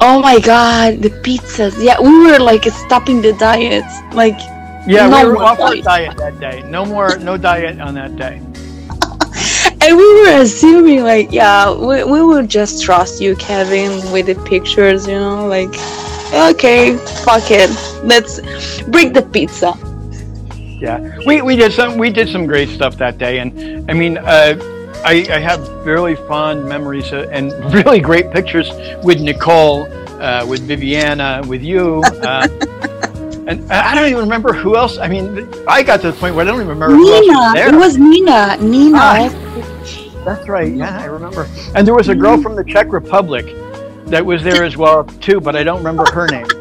[0.00, 1.74] Oh my god, the pizzas.
[1.82, 3.94] Yeah, we were like stopping the diets.
[4.14, 4.38] Like,
[4.86, 5.84] Yeah, No we were off diet.
[5.84, 6.62] diet that day.
[6.68, 8.36] No more, no diet on that day.
[9.82, 14.34] and we were assuming, like, yeah, we, we will just trust you, Kevin, with the
[14.46, 15.46] pictures, you know?
[15.46, 15.74] Like,
[16.32, 17.70] okay, fuck it.
[18.04, 18.40] Let's
[18.82, 19.74] break the pizza.
[20.80, 24.16] Yeah, we, we did some we did some great stuff that day, and I mean,
[24.16, 24.56] uh,
[25.04, 28.70] I, I have really fond memories uh, and really great pictures
[29.02, 29.86] with Nicole,
[30.22, 32.46] uh, with Viviana, with you, uh,
[33.46, 34.98] and I don't even remember who else.
[34.98, 37.28] I mean, I got to the point where I don't even remember who else was
[37.28, 37.74] Nina, there.
[37.74, 38.56] it was Nina.
[38.58, 38.98] Nina.
[39.00, 40.22] Ah.
[40.24, 40.72] That's right.
[40.72, 41.48] Yeah, I remember.
[41.74, 43.46] And there was a girl from the Czech Republic
[44.06, 46.46] that was there as well too, but I don't remember her name.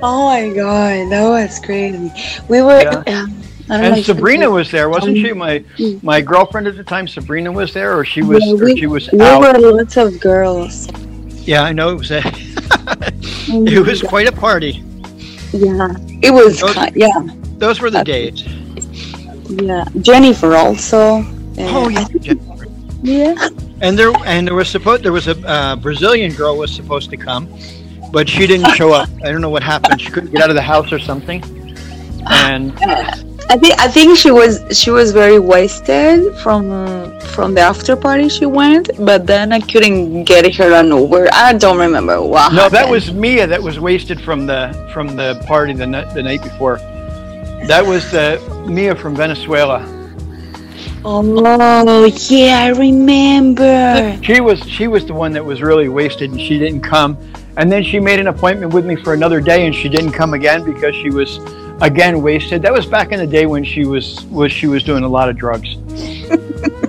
[0.00, 2.12] Oh my god, that was crazy.
[2.48, 2.82] We were.
[2.82, 2.98] Yeah.
[3.00, 5.32] um, I don't know And if- Sabrina was there, wasn't Um, she?
[5.32, 6.02] My mm.
[6.02, 8.86] my girlfriend at the time, Sabrina was there, or she was, Yeah, or we- she
[8.86, 9.40] was We out.
[9.40, 10.88] were lots of girls.
[11.44, 12.10] Yeah, I know it was.
[12.10, 12.22] A,
[13.50, 14.08] Oh it was God.
[14.08, 14.82] quite a party.
[15.52, 15.88] Yeah,
[16.22, 16.60] it was.
[16.60, 17.08] Those- Kind, yeah,
[17.58, 18.30] Those were the Okay.
[18.30, 18.44] days.
[19.48, 19.84] yeah.
[20.02, 21.20] Jennifer also.
[21.20, 21.24] uh,
[21.58, 22.06] Oh yeah.
[23.02, 23.48] Yeah.
[23.80, 27.16] And there and there was supposed there was a uh, Brazilian girl was supposed to
[27.16, 27.48] come,
[28.12, 29.08] but she didn't show up.
[29.24, 30.00] I don't know what happened.
[30.00, 31.42] She couldn't get out of the house or something.
[32.30, 32.72] And
[33.50, 36.68] I think I think she was she was very wasted from
[37.20, 41.28] from the after party she went, but then I couldn't get her an Uber.
[41.32, 42.52] I don't remember what.
[42.52, 44.60] no, that was Mia that was wasted from the
[44.92, 46.76] from the party the night the night before.
[47.66, 48.38] That was the
[48.68, 49.80] Mia from Venezuela.
[51.04, 54.18] Oh yeah, I remember.
[54.22, 57.16] She was she was the one that was really wasted and she didn't come.
[57.56, 60.34] And then she made an appointment with me for another day and she didn't come
[60.34, 61.38] again because she was
[61.80, 62.62] again wasted.
[62.62, 65.28] That was back in the day when she was was she was doing a lot
[65.28, 65.76] of drugs.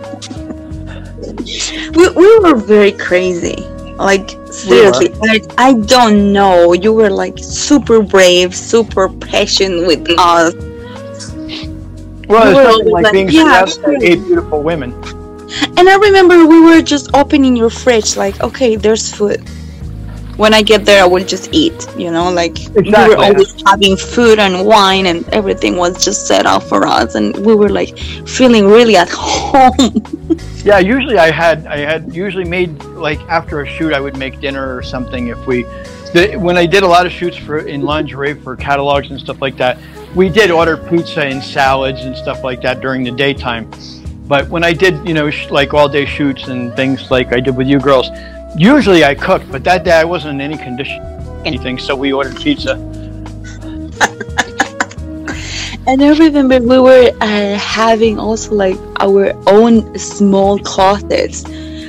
[1.96, 3.56] We, we were very crazy.
[3.98, 6.74] Like seriously, I, I don't know.
[6.74, 10.54] You were like super brave, super patient with us.
[12.28, 14.94] Well, We it's like like, being yeah, surrounded by eight beautiful women.
[15.78, 19.42] And I remember we were just opening your fridge, like, okay, there's food.
[20.40, 21.86] When I get there, I will just eat.
[21.98, 26.46] You know, like we were always having food and wine, and everything was just set
[26.46, 30.02] out for us, and we were like feeling really at home.
[30.64, 34.40] Yeah, usually I had I had usually made like after a shoot I would make
[34.40, 35.64] dinner or something if we
[36.14, 39.42] the, when I did a lot of shoots for in lingerie for catalogs and stuff
[39.42, 39.78] like that.
[40.16, 43.70] We did order pizza and salads and stuff like that during the daytime.
[44.26, 47.40] But when I did, you know, sh- like all day shoots and things like I
[47.40, 48.08] did with you girls,
[48.56, 51.10] usually I cook, but that day I wasn't in any condition
[51.46, 52.76] anything, so we ordered pizza.
[55.88, 61.44] And I remember we were uh, having also like our own small closets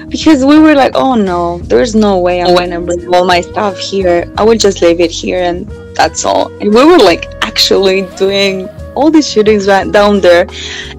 [0.08, 3.76] because we were like, oh no, there's no way I'm gonna bring all my stuff
[3.76, 4.32] here.
[4.38, 6.46] I will just leave it here and that's all.
[6.62, 10.46] And we were like actually doing all the shootings right down there,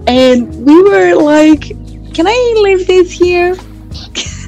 [0.05, 1.73] and we were like,
[2.13, 3.55] can I leave this here?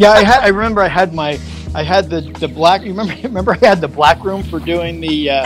[0.00, 0.40] Yeah, I had.
[0.42, 1.38] I remember I had my.
[1.74, 2.82] I had the the black.
[2.82, 3.14] You remember?
[3.22, 5.44] Remember I had the black room for doing the uh,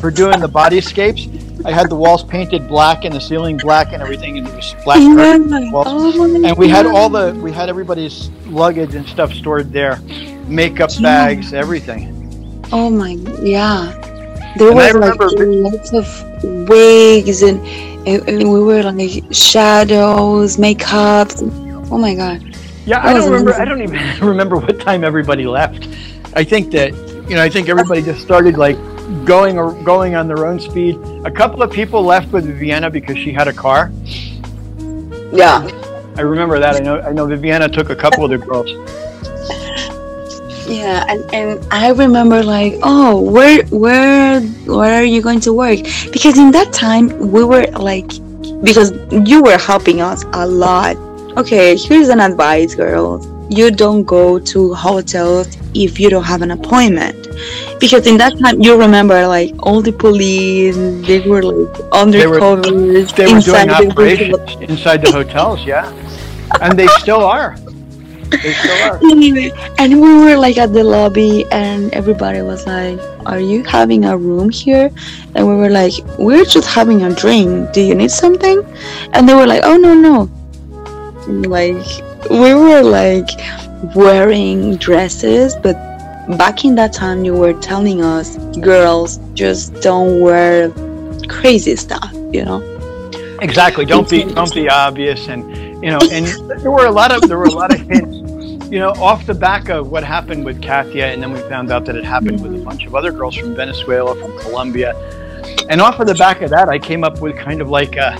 [0.00, 1.28] for doing the bodyscapes.
[1.64, 4.74] I had the walls painted black and the ceiling black and everything, and it was
[4.84, 5.52] black curtains.
[5.74, 9.98] Oh And we had all the we had everybody's luggage and stuff stored there,
[10.46, 11.02] makeup Yeah.
[11.02, 12.10] bags, everything.
[12.72, 13.12] Oh my,
[13.42, 13.92] yeah.
[14.56, 16.06] There And was like lots of
[16.68, 17.60] wigs and,
[18.06, 21.28] and, and we were like shadows, makeup.
[21.90, 22.51] Oh my god.
[22.84, 23.54] Yeah, I don't remember.
[23.54, 25.88] I don't even remember what time everybody left.
[26.34, 26.92] I think that
[27.28, 27.42] you know.
[27.42, 28.76] I think everybody just started like
[29.24, 30.96] going or going on their own speed.
[31.24, 33.92] A couple of people left with Viviana because she had a car.
[35.32, 35.68] Yeah.
[36.16, 36.76] I remember that.
[36.76, 37.00] I know.
[37.00, 37.26] I know.
[37.26, 38.70] Viviana took a couple of the girls.
[40.68, 45.80] Yeah, and, and I remember like, oh, where where where are you going to work?
[46.12, 48.08] Because in that time we were like,
[48.62, 48.92] because
[49.28, 50.96] you were helping us a lot.
[51.36, 53.26] Okay, here's an advice, girls.
[53.48, 57.26] You don't go to hotels if you don't have an appointment.
[57.80, 60.76] Because in that time, you remember like all the police,
[61.06, 62.62] they were like undercover.
[62.62, 65.64] They were- They were inside doing operations inside the hotels.
[65.64, 65.90] Yeah,
[66.60, 67.56] and they still are.
[68.42, 68.98] They still are.
[69.10, 74.04] Anyway, and we were like at the lobby, and everybody was like, "Are you having
[74.04, 74.90] a room here?"
[75.34, 77.72] And we were like, "We're just having a drink.
[77.72, 78.62] Do you need something?"
[79.12, 80.28] And they were like, "Oh no, no."
[81.40, 81.86] Like
[82.30, 83.28] we were like
[83.94, 85.76] wearing dresses, but
[86.36, 90.70] back in that time you were telling us girls just don't wear
[91.28, 92.60] crazy stuff you know?
[93.40, 93.84] Exactly.
[93.84, 95.44] Don't be don't be obvious and
[95.82, 96.26] you know and
[96.60, 99.34] there were a lot of there were a lot of hints you know off the
[99.34, 102.52] back of what happened with Katya and then we found out that it happened with
[102.52, 102.64] a mm-hmm.
[102.64, 104.94] bunch of other girls from Venezuela from Colombia.
[105.68, 108.16] And off of the back of that I came up with kind of like a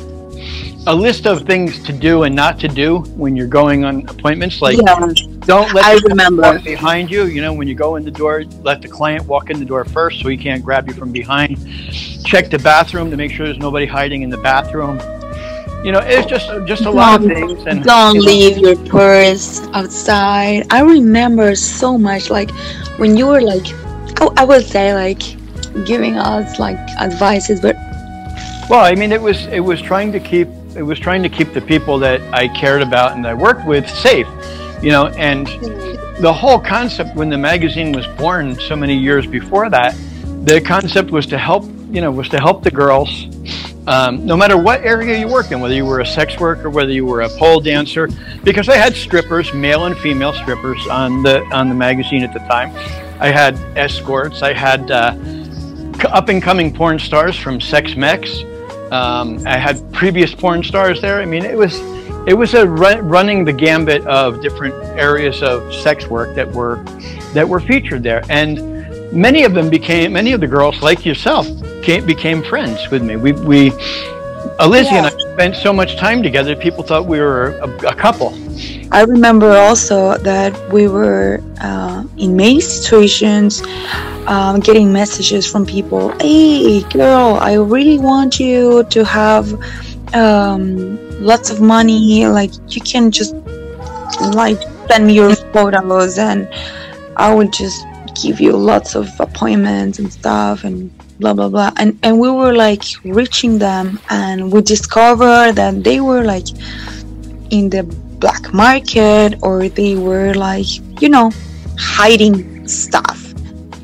[0.86, 4.60] a list of things to do and not to do when you're going on appointments
[4.60, 4.98] like yeah.
[5.40, 6.42] don't let I the remember.
[6.42, 9.50] walk behind you you know when you go in the door let the client walk
[9.50, 11.56] in the door first so he can't grab you from behind.
[12.24, 14.98] Check the bathroom to make sure there's nobody hiding in the bathroom.
[15.84, 18.76] You know it's just just a lot of things and don't you know, leave your
[18.86, 20.66] purse outside.
[20.70, 22.50] I remember so much like
[22.98, 23.66] when you were like
[24.20, 25.22] oh, i would say like
[25.86, 27.76] giving us like advices but
[28.68, 31.52] well i mean it was it was trying to keep it was trying to keep
[31.52, 34.26] the people that i cared about and i worked with safe
[34.82, 35.46] you know and
[36.20, 39.94] the whole concept when the magazine was born so many years before that
[40.44, 43.26] the concept was to help you know was to help the girls
[43.88, 46.92] um, no matter what area you worked in whether you were a sex worker whether
[46.92, 48.08] you were a pole dancer
[48.44, 52.40] because i had strippers male and female strippers on the on the magazine at the
[52.40, 52.70] time.
[53.20, 55.16] I had escorts i had uh,
[56.08, 58.51] up and coming porn stars from SexMex
[58.92, 61.20] um, i had previous porn stars there.
[61.20, 61.80] I mean it was
[62.26, 66.76] it was a run, running the gambit of different areas of sex work that were
[67.34, 68.22] that were featured there.
[68.28, 71.48] And many of them became many of the girls like yourself
[71.82, 73.16] came, became friends with me.
[73.16, 73.70] We we
[74.60, 78.30] Alizia and I spent so much time together people thought we were a, a couple
[78.92, 83.62] i remember also that we were uh, in many situations
[84.26, 89.52] um, getting messages from people hey girl i really want you to have
[90.14, 92.26] um, lots of money.
[92.26, 93.34] Like you can just
[94.34, 96.48] like send me your photos and
[97.16, 97.84] i will just
[98.20, 101.72] give you lots of appointments and stuff and blah blah blah.
[101.76, 106.46] And and we were like reaching them and we discovered that they were like
[107.50, 107.84] in the
[108.22, 110.70] black market or they were like
[111.02, 111.30] you know
[111.78, 113.18] hiding stuff.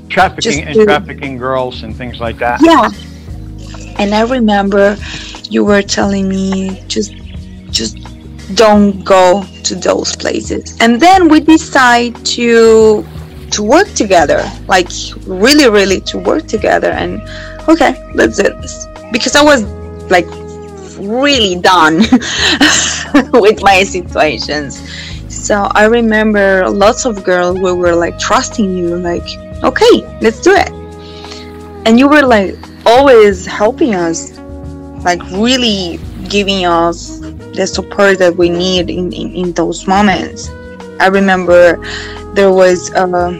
[0.08, 2.60] Trafficking and trafficking girls and things like that.
[2.62, 2.88] Yeah.
[3.98, 4.96] And i remember
[5.50, 7.12] you were telling me just
[7.70, 7.98] just
[8.54, 10.76] don't go to those places.
[10.80, 13.04] And then we decide to
[13.50, 14.88] to work together like
[15.26, 17.20] really really to work together and
[17.68, 18.86] okay let's do this.
[19.10, 19.64] Because i was
[20.16, 20.28] like
[20.98, 21.98] really done
[23.32, 24.82] with my situations.
[25.28, 29.24] So i remember lots of girls we were like trusting you like
[29.62, 30.70] okay let's do it.
[31.86, 34.38] And you were like always helping us
[35.04, 37.20] like really giving us
[37.54, 40.48] the support that we need in, in, in those moments.
[41.00, 41.76] I remember
[42.34, 43.30] there was uh,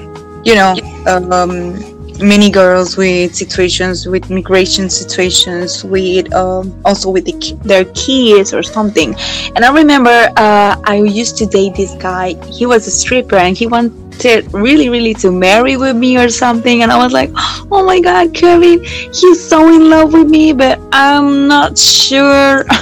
[0.44, 0.74] you know
[1.06, 8.52] um, many girls with situations with migration situations with um, also with the, their kids
[8.52, 9.14] or something.
[9.54, 12.34] And i remember uh, i used to date this guy.
[12.46, 16.82] He was a stripper and he wanted really really to marry with me or something.
[16.82, 17.30] And i was like
[17.70, 22.64] oh my god kevin he's so in love with me but i'm not sure.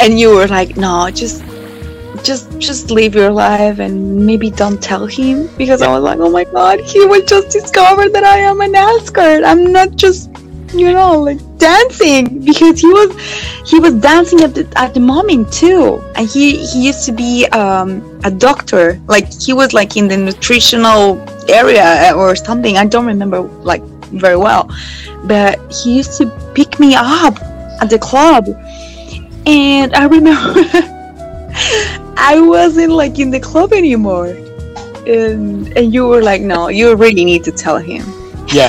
[0.00, 1.44] And you were like no just
[2.24, 5.48] just just live your life and maybe don't tell him.
[5.56, 8.74] Because i was like oh my god he would just discover that i am an
[8.74, 10.30] escort i'm not just
[10.72, 12.40] you know like dancing.
[12.50, 13.10] Because he was
[13.66, 16.02] he was dancing at the at the moment too.
[16.16, 19.00] And he he used to be um a doctor.
[19.06, 22.76] Like he was like in the nutritional area or something.
[22.76, 23.82] I don't remember like
[24.24, 24.70] very well.
[25.24, 27.38] But he used to pick me up
[27.82, 28.48] at the club.
[29.46, 30.52] And i remember
[32.20, 34.28] I wasn't like in the club anymore.
[35.06, 38.04] And and you were like, no, you really need to tell him.
[38.52, 38.68] Yeah.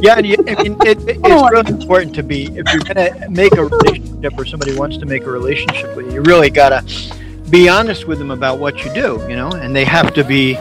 [0.00, 3.64] yeah, I mean, it, it- it's really important to be if you're gonna make a
[3.66, 6.82] relationship or somebody wants to make a relationship with you, you really gotta
[7.50, 10.56] be honest with them about what you do, you know, and they have to be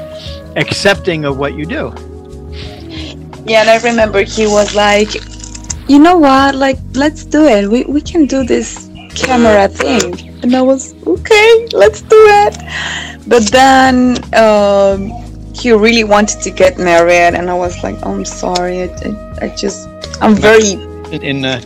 [0.57, 1.93] accepting of what you do.
[3.45, 5.15] Yeah, and I remember he was like,
[5.87, 6.53] you know what?
[6.55, 7.69] Like, let's do it.
[7.69, 8.88] We we can do this
[9.19, 10.29] camera thing.
[10.43, 11.67] And I was okay.
[11.73, 12.15] Let's do
[12.45, 12.57] it.
[13.27, 15.11] But then um,
[15.53, 18.83] he really wanted to get married, and I was like, oh, I'm sorry.
[18.83, 19.87] I, I, I just
[20.21, 20.73] I'm very
[21.11, 21.61] In, uh,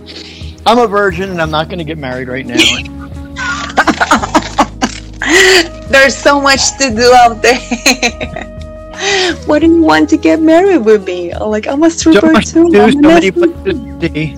[0.66, 2.56] I'm a virgin and I'm not going to get married right now.
[5.90, 7.60] There's so much to do out there.
[9.46, 11.32] Why do you want to get married with me?
[11.32, 12.70] I'm Like I'm a stripper too.
[12.74, 14.36] I'm so many places to see.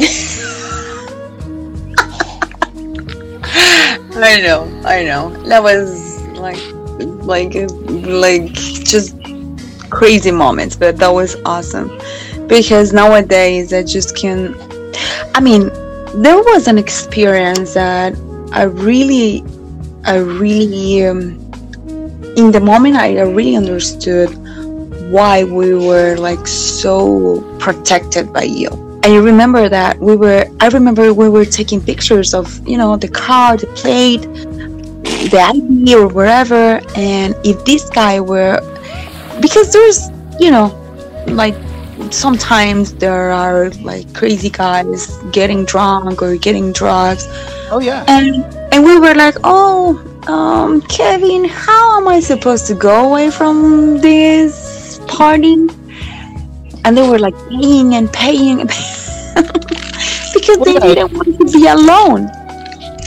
[4.22, 5.30] I know, I know.
[5.44, 6.58] That was like
[7.24, 9.16] like like just
[9.90, 11.90] crazy moments but that was awesome
[12.46, 14.54] because nowadays i just can
[15.34, 15.68] i mean
[16.22, 18.14] there was an experience that
[18.52, 19.44] i really
[20.04, 21.32] i really um,
[22.36, 24.28] in the moment I, I really understood
[25.10, 30.68] why we were like so protected by you and you remember that we were i
[30.68, 34.26] remember we were taking pictures of you know the car the plate
[35.28, 36.80] the ID or wherever.
[36.96, 38.60] And if this guy were
[39.40, 40.76] because there's you know
[41.28, 41.54] like
[42.10, 47.26] sometimes there are like crazy guys getting drunk or getting drugs.
[47.70, 48.04] Oh yeah.
[48.08, 53.30] and and we were like oh um kevin how am i supposed to go away
[53.30, 55.66] from this party
[56.84, 59.34] and they were like paying and paying and paying
[60.34, 62.28] because they didn't want to be alone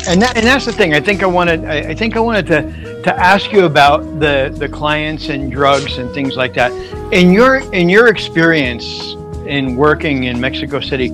[0.07, 0.93] And that, and that's the thing.
[0.93, 1.65] I think I wanted.
[1.65, 5.97] I, I think I wanted to to ask you about the the clients and drugs
[5.99, 6.73] and things like that.
[7.11, 9.15] In your in your experience
[9.47, 11.11] in working in Mexico City,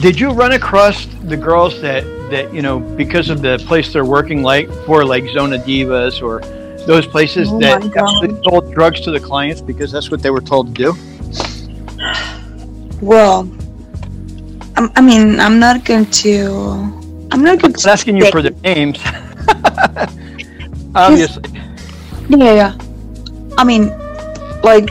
[0.00, 4.04] did you run across the girls that that you know because of the place they're
[4.06, 6.42] working like for like Zona Divas or
[6.86, 8.10] those places Oh that my God.
[8.10, 10.94] actually sold drugs to the clients because that's what they were told to do?
[13.02, 13.50] Well,
[14.76, 16.52] I'm, I mean, I'm not going to.
[17.32, 17.90] I'm not going I'm to.
[17.90, 19.00] asking you for the names.
[20.94, 21.42] Obviously.
[22.28, 22.78] Yeah, yeah.
[23.58, 23.88] I mean,
[24.62, 24.88] like,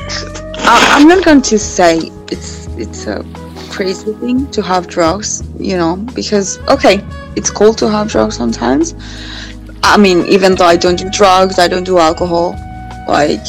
[0.60, 3.26] I, I'm not going to say it's it's a
[3.70, 7.02] crazy thing to have drugs, you know, because okay,
[7.38, 8.94] it's cool to have drugs sometimes.
[9.84, 12.52] I mean, even though I don't do drugs, I don't do alcohol,
[13.08, 13.40] like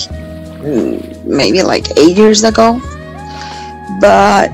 [0.62, 2.80] mm, maybe like eight years ago,
[4.02, 4.50] but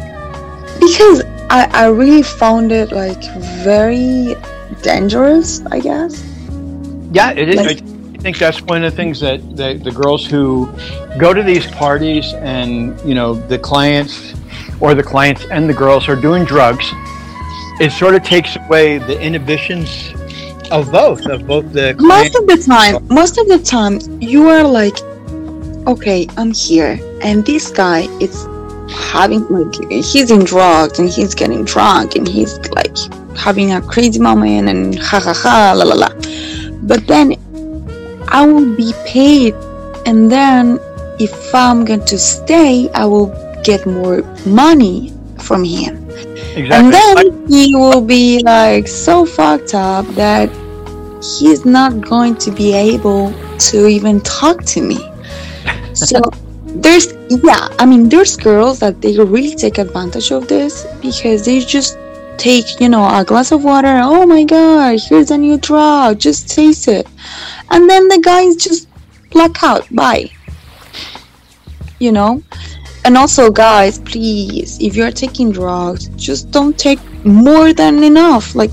[0.79, 3.23] because I I really found it like
[3.65, 4.37] very
[4.83, 6.13] dangerous, I guess.
[7.13, 7.57] Yeah, it is.
[7.57, 7.83] Like-
[8.19, 10.69] I think that's one of the things that, that the girls who
[11.21, 14.35] go to these parties and you know the clients
[14.81, 16.87] or the clients and the girls are doing drugs.
[17.81, 20.13] It sort of takes away the inhibitions
[20.71, 24.65] of both of both the most of the time most of the time you are
[24.65, 24.99] like
[25.87, 28.47] okay i'm here and this guy is
[28.89, 32.97] having like he's in drugs and he's getting drunk and he's like
[33.37, 36.09] having a crazy moment and ha ha ha la la la
[36.83, 37.35] but then
[38.29, 39.55] i will be paid
[40.07, 40.79] and then
[41.19, 43.29] if i'm going to stay i will
[43.63, 45.97] get more money from him
[46.57, 46.73] exactly.
[46.73, 50.49] and then he will be like so fucked up that
[51.23, 54.99] he's not going to be able to even talk to me.
[55.95, 56.21] So
[56.67, 61.61] there's yeah, I mean there's girls that they really take advantage of this because they
[61.61, 61.99] just
[62.39, 66.49] take, you know, a glass of water, oh my god, here's a new drug, just
[66.49, 67.07] taste it.
[67.71, 68.89] And then the guys just
[69.31, 70.31] black out, bye.
[71.99, 72.43] You know?
[73.05, 78.55] And also, guys, please, if you're taking drugs, just don't take more than enough.
[78.55, 78.71] Like,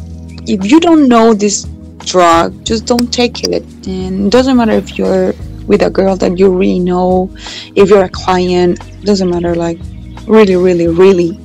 [0.47, 1.63] if you don't know this
[1.99, 3.63] drug, just don't take it.
[3.87, 5.33] And it doesn't matter if you're
[5.67, 7.29] with a girl that you really know,
[7.75, 9.55] if you're a client, doesn't matter.
[9.55, 9.79] Like,
[10.27, 11.39] really, really, really,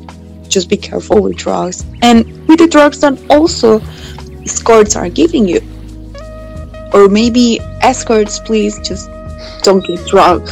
[0.48, 1.84] just be careful with drugs.
[2.02, 3.80] And with the drugs that also
[4.42, 5.60] escorts are giving you.
[6.92, 9.08] Or maybe escorts, please just
[9.62, 10.46] don't get drug.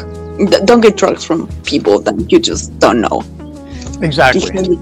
[0.64, 3.22] Don't get drugs from people that you just don't know.
[4.00, 4.78] exactly.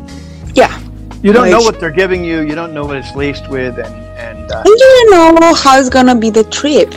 [0.54, 0.78] Yeah,
[1.22, 2.40] You don't know what they're giving you.
[2.42, 5.78] You don't know what it's laced with, and and uh, and you don't know how
[5.78, 6.92] it's gonna be the trip.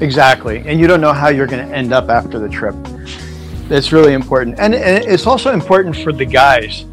[0.00, 2.74] Exactly, and you don't know how you're going to end up after the trip.
[3.68, 6.84] That's really important, and, and it's also important for the guys.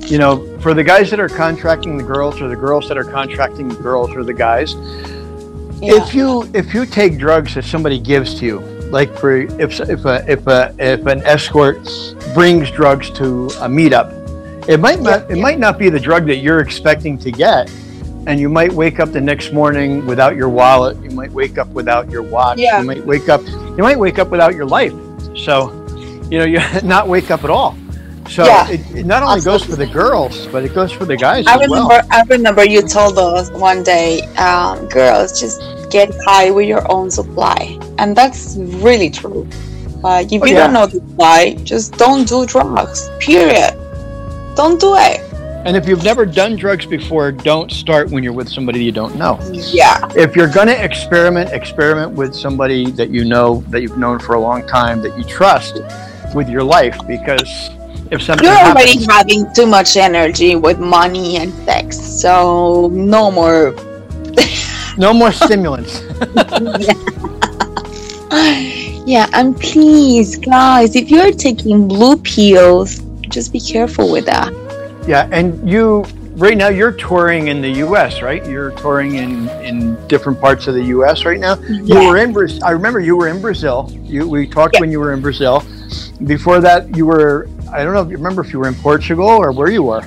[0.00, 3.04] You know, for the guys that are contracting the girls, or the girls that are
[3.04, 4.74] contracting the girls, or the guys.
[5.80, 8.58] If you if you take drugs that somebody gives to you,
[8.90, 11.78] like for if if a if a if an escort
[12.34, 16.36] brings drugs to a meetup, it might not it might not be the drug that
[16.36, 17.70] you're expecting to get,
[18.28, 21.02] and you might wake up the next morning without your wallet.
[21.02, 22.58] You might wake up without your watch.
[22.58, 22.78] Yeah.
[22.80, 23.42] You might wake up.
[23.46, 24.92] You might wake up without your life.
[25.36, 25.72] So,
[26.30, 27.76] you know, you not wake up at all.
[28.28, 28.68] So Yeah.
[28.68, 31.54] it, it not only goes for the girls, but it goes for the guys I
[31.54, 31.88] as remember.
[31.88, 32.06] well.
[32.10, 35.58] I remember you told us one day, um, girls, just
[35.90, 39.48] get high with your own supply, and that's really true.
[40.02, 40.64] Like, if Oh, you yeah.
[40.64, 43.08] don't know the supply, just don't do drugs.
[43.20, 43.72] Period.
[44.54, 45.22] Don't do it.
[45.68, 49.16] And if you've never done drugs before, don't start when you're with somebody you don't
[49.16, 49.38] know.
[49.52, 50.00] Yeah.
[50.16, 54.34] If you're going to experiment, experiment with somebody that you know, that you've known for
[54.34, 55.82] a long time, that you trust
[56.34, 57.68] with your life, because
[58.10, 63.30] if something You're already happens, having too much energy with money and sex, so no
[63.30, 63.74] more.
[64.96, 66.00] no more stimulants.
[69.06, 74.67] yeah, and please, guys, if you're taking blue pills, just be careful with that.
[75.08, 76.04] Yeah, and you
[76.36, 78.44] right now you're touring in the U.S., right?
[78.46, 81.24] You're touring in in different parts of the U.S.
[81.24, 81.54] right now.
[81.60, 82.02] Yeah.
[82.02, 82.62] You were in Brazil.
[82.62, 83.90] I remember you were in Brazil.
[84.04, 84.80] You we talked Yeah.
[84.82, 85.64] when you were in Brazil.
[86.24, 87.48] Before that, you were.
[87.72, 88.02] I don't know.
[88.02, 90.04] if you Remember if you were in Portugal or where you were?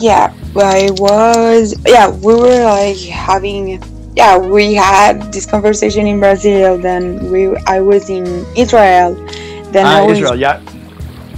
[0.00, 1.74] Yeah, I was.
[1.86, 3.80] Yeah, we were like having.
[4.16, 6.78] Yeah, we had this conversation in Brazil.
[6.78, 8.26] Then we, I was in
[8.56, 9.14] Israel.
[9.70, 10.34] Then I Ah, was, Israel.
[10.34, 10.60] Yeah.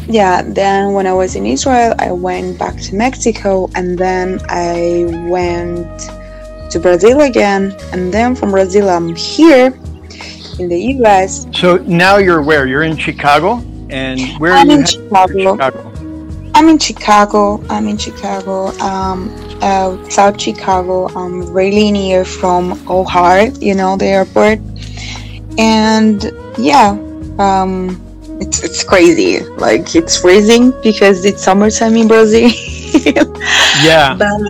[0.09, 5.07] Yeah, then when I was in Israel, I went back to Mexico, and then I
[5.29, 6.11] went
[6.71, 9.67] to Brazil again, and then from Brazil, I'm here
[10.59, 11.47] in the U.S.
[11.53, 12.67] So now you're where?
[12.67, 15.53] You're in Chicago, and where I'm are you in Chicago.
[15.53, 15.93] Chicago?
[16.55, 17.65] I'm in Chicago.
[17.71, 18.69] I'm in Chicago.
[18.81, 19.31] Um,
[19.63, 21.09] uh, South Chicago.
[21.09, 24.59] I'm really near from O'Hare, you know, the airport.
[25.59, 26.91] And yeah,
[27.39, 28.01] um,
[28.41, 29.41] it's it's crazy.
[29.67, 32.51] Like it's freezing because it's summertime in Brazil.
[33.83, 34.15] Yeah.
[34.19, 34.41] but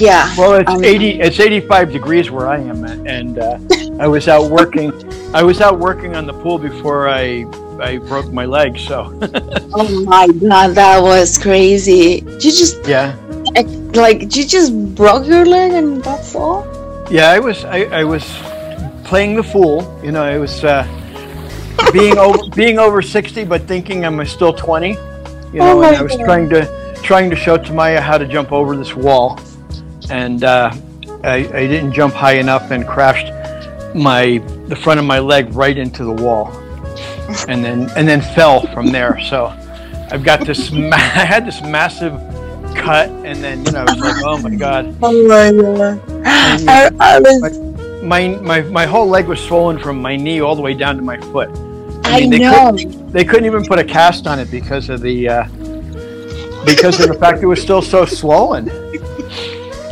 [0.00, 1.20] yeah, Well, it's Um, 80.
[1.20, 3.58] It's 85 degrees where I am, at, and uh,
[3.98, 4.92] I was out working.
[5.34, 7.44] I was out working on the pool before I
[7.82, 8.78] I broke my leg.
[8.78, 9.12] So
[9.74, 12.22] oh my god, that was crazy.
[12.24, 13.14] You just yeah,
[13.92, 16.64] like you just broke your leg and that's all.
[17.10, 17.28] yeah.
[17.30, 18.24] I was I, I was
[19.04, 19.82] playing the fool.
[20.04, 20.86] You know, I was uh,
[21.92, 24.90] being over being over 60, but thinking I'm still 20.
[24.90, 26.24] You know, Oh and I was God.
[26.24, 29.40] trying to trying to show Tamaya how to jump over this wall,
[30.10, 30.70] and uh,
[31.24, 33.32] I, I didn't jump high enough and crashed
[33.94, 36.52] my the front of my leg right into the wall,
[37.48, 39.18] and then and then fell from there.
[39.20, 39.46] So
[40.12, 40.70] I've got this.
[40.70, 42.12] Ma- I had this massive
[42.76, 46.00] cut, and then you know I was like, oh my god, Oh my god.
[46.24, 47.58] I, I was
[48.02, 51.02] my my my whole leg was swollen from my knee all the way down to
[51.02, 51.50] my foot.
[52.10, 52.72] I mean, they know.
[53.10, 55.44] They couldn't even put a cast on it because of the uh,
[56.64, 58.70] because of the fact it was still so swollen.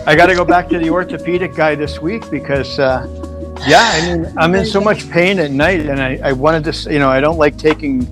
[0.06, 3.06] I got to go back to the orthopedic guy this week because, uh,
[3.66, 6.92] yeah, I mean, I'm in so much pain at night, and I, I wanted to,
[6.92, 8.06] you know, I don't like taking,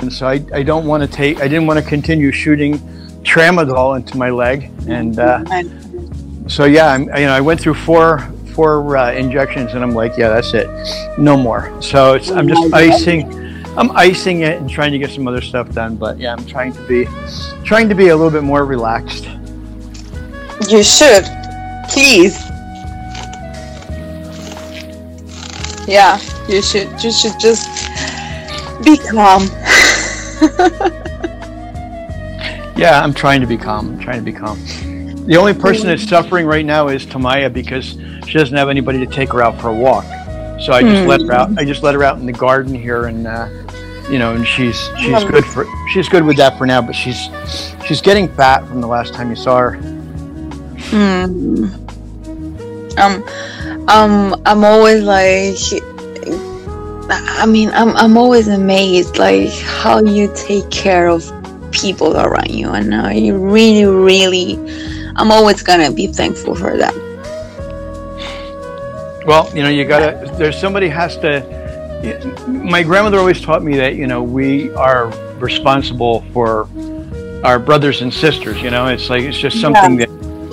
[0.00, 2.78] and so I, I don't want to take, I didn't want to continue shooting
[3.22, 5.44] tramadol into my leg, and uh,
[6.48, 10.16] so yeah, I'm, you know, I went through four four uh, injections, and I'm like,
[10.16, 10.66] yeah, that's it,
[11.18, 11.70] no more.
[11.80, 13.32] So it's, I'm just icing,
[13.76, 15.94] I'm icing it and trying to get some other stuff done.
[15.96, 17.06] But yeah, I'm trying to be
[17.64, 19.28] trying to be a little bit more relaxed.
[20.68, 21.24] You should.
[21.90, 22.36] Please.
[25.86, 26.90] Yeah, you should.
[27.04, 27.68] You should just
[28.82, 29.48] be calm.
[32.76, 33.94] Yeah, I'm trying to be calm.
[33.94, 34.58] I'm trying to be calm.
[35.26, 39.06] The only person that's suffering right now is Tamaya because she doesn't have anybody to
[39.06, 40.04] take her out for a walk.
[40.60, 41.58] So I just let her out.
[41.58, 43.48] I just let her out in the garden here, and uh,
[44.08, 46.80] you know, and she's she's good for she's good with that for now.
[46.80, 47.28] But she's
[47.86, 49.76] she's getting fat from the last time you saw her.
[50.88, 51.66] Hmm.
[52.98, 53.22] Um,
[53.88, 55.58] um, I'm always like,
[57.10, 61.30] I mean, I'm I'm always amazed like how you take care of
[61.72, 64.56] people around you, and I really, really,
[65.16, 66.94] I'm always gonna be thankful for that.
[69.26, 70.30] Well, you know, you gotta.
[70.38, 71.42] There's somebody has to.
[72.46, 75.08] My grandmother always taught me that you know we are
[75.38, 76.68] responsible for
[77.42, 78.60] our brothers and sisters.
[78.62, 80.10] You know, it's like it's just something that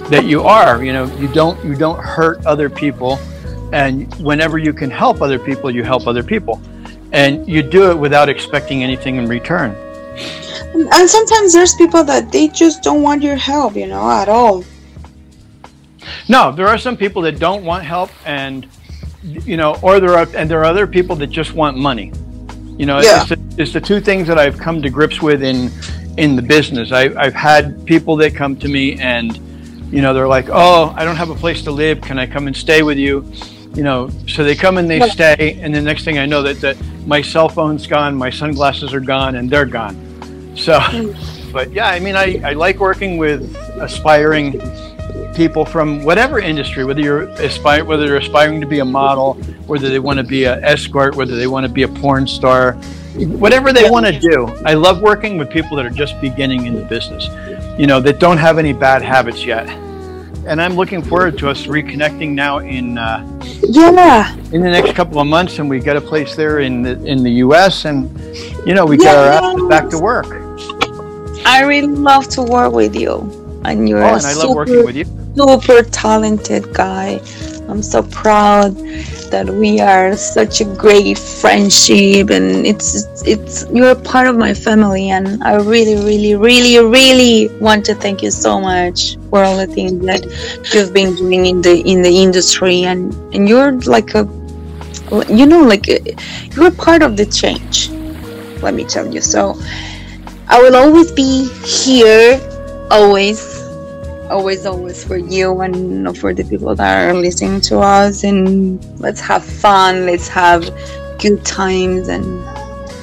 [0.10, 0.84] that you are.
[0.84, 3.20] You know, you don't you don't hurt other people,
[3.74, 6.62] and whenever you can help other people, you help other people,
[7.12, 9.76] and you do it without expecting anything in return.
[10.74, 14.64] And sometimes there's people that they just don't want your help, you know, at all.
[16.28, 18.68] No, there are some people that don't want help, and
[19.24, 22.12] you know, or there are and there are other people that just want money.
[22.78, 23.22] You know, Yeah.
[23.22, 25.72] it's, the, it's the two things that I've come to grips with in
[26.18, 26.92] in the business.
[26.92, 29.38] I, I've had people that come to me and
[29.92, 32.02] you know they're like, "Oh, I don't have a place to live.
[32.02, 33.32] Can I come and stay with you?"
[33.76, 36.60] You know, so they come and they stay, and the next thing I know that
[36.62, 39.96] that my cell phone's gone, my sunglasses are gone, and they're gone.
[40.56, 40.80] So,
[41.52, 44.62] but yeah, I mean, I, I like working with aspiring
[45.36, 49.34] people from whatever industry, whether you're aspire, whether they're aspiring to be a model,
[49.66, 52.74] whether they want to be an escort, whether they want to be a porn star,
[53.16, 54.48] whatever they want to do.
[54.66, 57.28] I love working with people that are just beginning in the business,
[57.80, 59.68] you know, that don't have any bad habits yet.
[60.46, 63.26] And I'm looking forward to us reconnecting now in uh,
[63.64, 64.36] Yeah.
[64.52, 67.24] in the next couple of months, and we get a place there in the in
[67.24, 67.86] the U.S.
[67.86, 68.10] and
[68.68, 70.43] you know we get our asses back to work.
[71.46, 73.62] I really love to work with you.
[73.66, 75.06] And you're Oh, a and I love working with you.
[75.38, 77.22] super talented guy.
[77.70, 78.76] I'm so proud
[79.32, 85.10] that we are such a great friendship and it's it's you're part of my family
[85.10, 89.66] and I really really really really want to thank you so much for all the
[89.66, 90.24] things that
[90.74, 94.28] you've been doing in the in the industry and and you're like a
[95.30, 95.88] you know like
[96.56, 97.90] you're part of the change
[98.62, 99.56] let me tell you so
[100.54, 102.40] I will always be here
[102.92, 103.60] always
[104.30, 108.24] always always for you and for the people that are listening to us.
[108.24, 110.62] And let's have fun let's have
[111.18, 112.26] good times and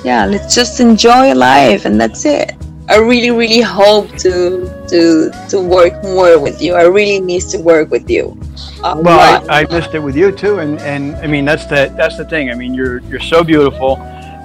[0.05, 2.55] yeah let's just enjoy life and that's it.
[2.89, 6.75] I really really hope to to to work more with you.
[6.77, 8.39] I really miss to work with you.
[8.85, 12.17] Well I, I, missed it with you too and and i mean that's the that's
[12.17, 12.49] the thing.
[12.49, 13.97] I mean you're you're so beautiful.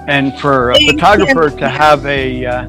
[0.08, 2.68] And for a photographer to have a uh,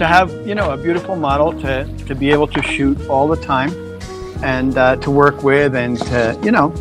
[0.00, 3.36] to have you know a beautiful model to to be able to shoot all the
[3.36, 3.70] time
[4.42, 6.72] and uh, to work with and to you know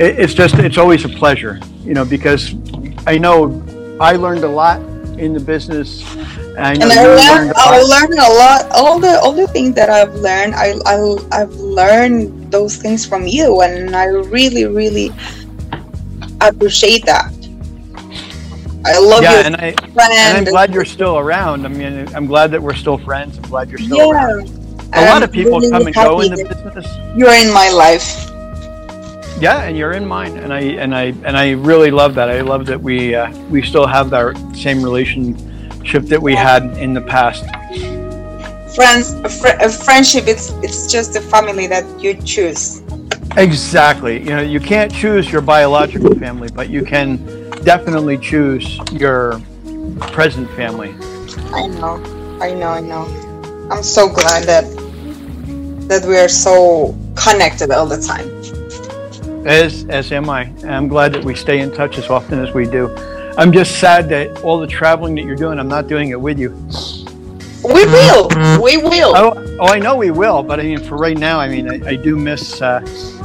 [0.00, 2.54] it, it's just it's always a pleasure you know because
[3.06, 3.52] I know
[4.00, 4.80] I learned a lot
[5.18, 6.02] in the business.
[6.56, 8.60] And I learned, I learned a lot.
[8.72, 10.96] All the all the things that I've learned I, I
[11.30, 15.12] I've learned those things from you and I really really
[16.40, 17.30] appreciate that
[18.84, 19.28] I love you.
[19.28, 20.12] and I friend.
[20.12, 21.64] and I'm glad you're still around.
[21.64, 23.36] I mean, I'm glad that we're still friends.
[23.36, 24.24] I'm glad you're still yeah.
[24.24, 24.48] around.
[24.94, 26.86] A lot of people really come and go in the business.
[27.16, 28.24] You're in my life.
[29.40, 32.28] Yeah, and you're in mine, and I and I and I really love that.
[32.28, 36.94] I love that we uh, we still have that same relationship that we had in
[36.94, 37.44] the past.
[38.74, 40.26] Friends, a, fr- a friendship.
[40.26, 42.82] It's it's just a family that you choose.
[43.36, 44.18] Exactly.
[44.18, 47.18] You know, you can't choose your biological family, but you can
[47.64, 49.40] definitely choose your
[50.12, 50.90] present family.
[51.52, 52.02] I know,
[52.40, 53.68] I know, I know.
[53.70, 54.64] I'm so glad that
[55.88, 58.28] that we are so connected all the time.
[59.46, 60.52] As as am I.
[60.64, 62.94] I'm glad that we stay in touch as often as we do.
[63.38, 66.38] I'm just sad that all the traveling that you're doing, I'm not doing it with
[66.38, 66.50] you.
[67.64, 68.28] We will.
[68.62, 69.16] We will.
[69.16, 70.42] Oh, oh I know we will.
[70.42, 72.80] But I mean, for right now, I mean, I, I do miss uh,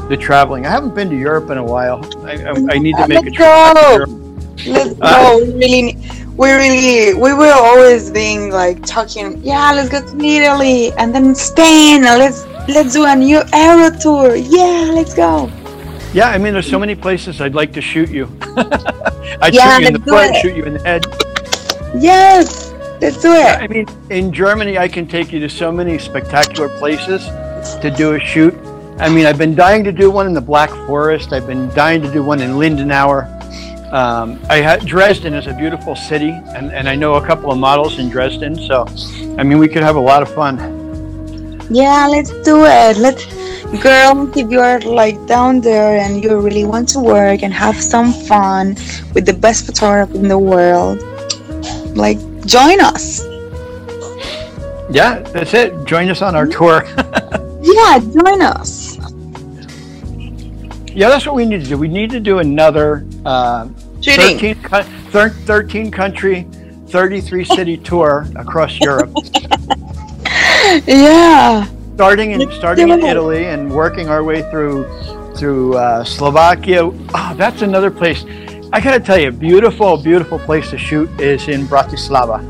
[0.09, 0.65] the traveling.
[0.65, 2.03] I haven't been to Europe in a while.
[2.25, 4.22] I, I, I need to make Let's a trip.
[4.65, 4.99] Let's go.
[5.01, 5.37] Ah.
[5.41, 5.97] we really,
[6.37, 9.41] we really, we were always being like talking.
[9.43, 12.03] Yeah, let's go to Italy and then Spain.
[12.03, 14.35] Let's let's do a new Euro tour.
[14.35, 15.51] Yeah, let's go.
[16.13, 18.29] Yeah, I mean, there's so many places I'd like to shoot you.
[19.41, 21.05] I'd yeah, shoot you in the front, shoot you in the head.
[21.99, 23.59] Yes, let's do it.
[23.59, 27.25] I mean, in Germany, I can take you to so many spectacular places
[27.81, 28.53] to do a shoot.
[28.99, 31.33] I mean, I've been dying to do one in the Black Forest.
[31.33, 33.42] I've been dying to do one in Lindenauer.
[33.93, 37.59] Um, I had, Dresden is a beautiful city, and, and I know a couple of
[37.59, 38.55] models in Dresden.
[38.55, 38.87] So,
[39.37, 40.57] I mean, we could have a lot of fun.
[41.69, 42.97] Yeah, let's do it.
[42.97, 43.23] Let's,
[43.83, 48.11] girl, if you're like down there and you really want to work and have some
[48.11, 48.69] fun
[49.13, 50.97] with the best photographer in the world,
[51.95, 52.17] like
[52.47, 53.23] join us.
[54.89, 55.85] Yeah, that's it.
[55.85, 56.83] Join us on our tour.
[57.61, 58.97] yeah, join us.
[60.95, 61.77] Yeah, that's what we need to do.
[61.77, 63.67] We need to do another uh,
[64.03, 66.47] 13, 13 country,
[66.87, 69.11] 33 city tour across Europe.
[70.85, 71.67] yeah.
[71.95, 74.83] Starting in starting in Italy and working our way through
[75.35, 76.85] through uh, Slovakia.
[76.85, 78.25] Oh, that's another place.
[78.73, 82.41] I gotta tell you, beautiful, beautiful place to shoot is in Bratislava,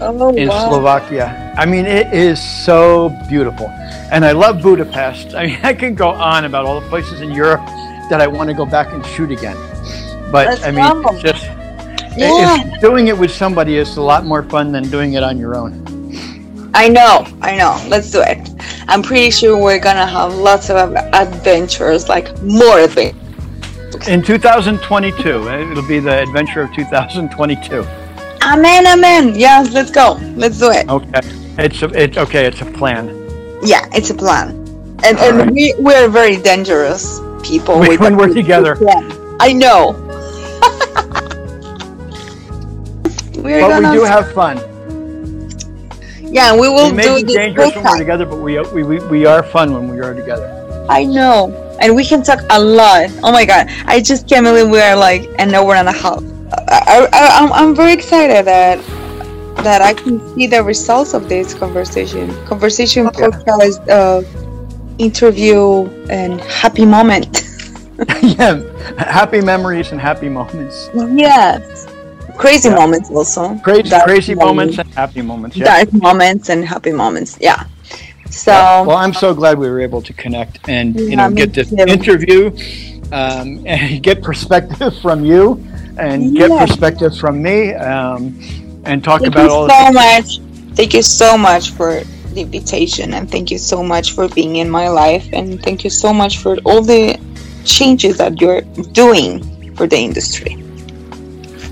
[0.00, 0.68] oh, in wow.
[0.68, 1.54] Slovakia.
[1.58, 3.66] I mean, it is so beautiful,
[4.12, 5.34] and I love Budapest.
[5.34, 7.66] I mean, I can go on about all the places in Europe
[8.08, 9.56] that I want to go back and shoot again.
[10.30, 11.44] But Let's I mean, it's just
[12.16, 12.74] yeah.
[12.74, 15.56] if doing it with somebody is a lot more fun than doing it on your
[15.56, 15.86] own.
[16.74, 17.82] I know, I know.
[17.88, 18.38] Let's do it.
[18.88, 23.22] I'm pretty sure we're gonna have lots of adventures, like more adventures.
[24.08, 27.86] In 2022, eh, it'll be the adventure of 2022.
[28.42, 29.34] Amen, amen.
[29.34, 30.18] Yes, let's go.
[30.34, 30.88] Let's do it.
[30.88, 31.20] Okay,
[31.58, 32.46] it's a, it, okay.
[32.46, 33.08] It's a plan.
[33.62, 34.50] Yeah, it's a plan,
[35.02, 35.50] and All and right.
[35.50, 38.76] we we're very dangerous people when we're together.
[39.40, 40.05] I know.
[43.46, 44.58] We're but we do have fun.
[46.32, 49.26] Yeah, we will we may be dangerous when we're together, but we, we, we, we
[49.26, 50.52] are fun when we are together.
[50.88, 51.62] I know.
[51.80, 53.10] And we can talk a lot.
[53.22, 53.68] Oh my god.
[53.86, 56.22] I just can't believe we are like an hour and a half.
[56.68, 58.78] I, I, I'm, I'm very excited that
[59.62, 62.30] that I can see the results of this conversation.
[62.46, 63.22] Conversation okay.
[63.22, 64.22] podcast, uh,
[64.98, 67.42] interview, and happy moment.
[68.22, 68.62] yeah,
[68.98, 70.90] happy memories and happy moments.
[70.94, 71.86] Yes
[72.36, 72.74] crazy yeah.
[72.74, 73.56] moments also.
[73.58, 75.56] Crazy, crazy moments, moments and happy moments.
[75.56, 75.64] Yeah.
[75.64, 77.38] Dark moments and happy moments.
[77.40, 77.64] Yeah.
[78.30, 78.80] So yeah.
[78.82, 81.76] well, I'm so glad we were able to connect and you know get this too.
[81.76, 82.48] interview
[83.12, 85.64] um, and get perspective from you
[85.98, 88.38] and get perspective from me um,
[88.84, 90.40] and talk Thank about you all so much.
[90.74, 92.02] Thank you so much for
[92.34, 95.90] the invitation, and thank you so much for being in my life, and thank you
[95.90, 97.18] so much for all the
[97.66, 98.62] changes that you're
[98.92, 100.56] doing for the industry.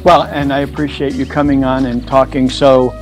[0.05, 2.93] Well, and I appreciate you coming on and talking so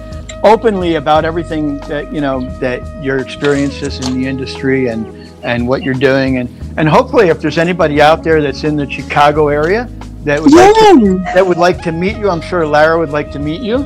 [0.44, 5.06] openly about everything that you know that your experiences in the industry and
[5.44, 8.88] and what you're doing and and hopefully if there's anybody out there that's in the
[8.88, 9.88] Chicago area
[10.24, 13.32] that would like to, that would like to meet you, I'm sure Lara would like
[13.32, 13.78] to meet you.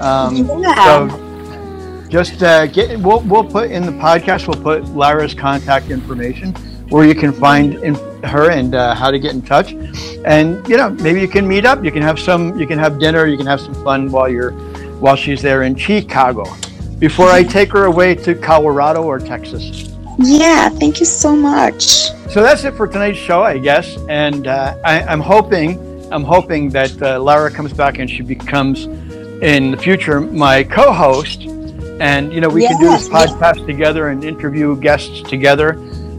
[0.00, 1.08] Um, Yeah.
[1.08, 6.54] So just uh, get we'll we'll put in the podcast we'll put Lara's contact information
[6.94, 9.72] where you can find in, her and uh, how to get in touch
[10.34, 12.98] and you know maybe you can meet up you can have some you can have
[13.04, 14.52] dinner you can have some fun while you're
[15.04, 16.44] while she's there in Chicago
[16.98, 19.90] before I take her away to Colorado or Texas.
[20.18, 21.82] Yeah, thank you so much.
[22.30, 23.98] So that's it for tonight's show, I guess.
[24.08, 25.70] And uh, I, I'm hoping,
[26.12, 28.84] I'm hoping that uh, Lara comes back and she becomes,
[29.42, 31.42] in the future, my co-host.
[32.00, 33.32] And you know, we can do this Yes, yes.
[33.32, 35.74] podcast together and interview guests together,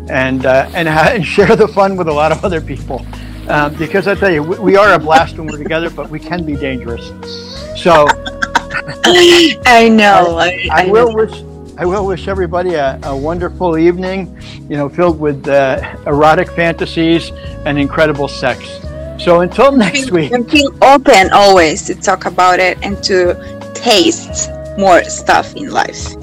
[0.10, 3.06] and uh, and ha- and share the fun with a lot of other people.
[3.48, 6.20] Um, because I tell you, we, we are a blast when we're together, but we
[6.20, 7.12] can be dangerous.
[7.76, 8.08] So
[9.66, 10.38] I know.
[10.38, 11.14] I, I I will know.
[11.14, 11.44] wish
[11.78, 14.40] I will wish everybody a, a wonderful evening,
[14.70, 17.32] you know, filled with uh, erotic fantasies
[17.66, 18.80] and incredible sex.
[19.18, 23.36] So until next week, And feel open always to talk about it and to
[23.74, 26.16] taste more stuff in life.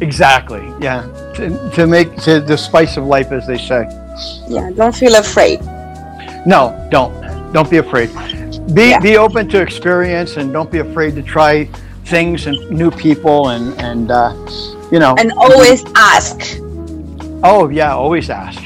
[0.00, 1.06] exactly, yeah,
[1.36, 3.86] to, to make to the spice of life, as they say.
[4.48, 5.60] Yeah, don't feel afraid.
[6.46, 7.12] No, don't,
[7.52, 8.10] don't be afraid.
[8.74, 9.00] Be Yeah.
[9.00, 11.68] be open to experience and don't be afraid to try
[12.04, 14.32] things and new people and and uh,
[14.90, 15.14] you know.
[15.18, 16.58] And always ask.
[17.44, 18.60] oh yeah, always ask.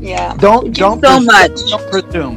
[0.00, 0.34] Yeah.
[0.38, 1.56] Don't Thank don't so much.
[1.70, 2.36] Don't presume.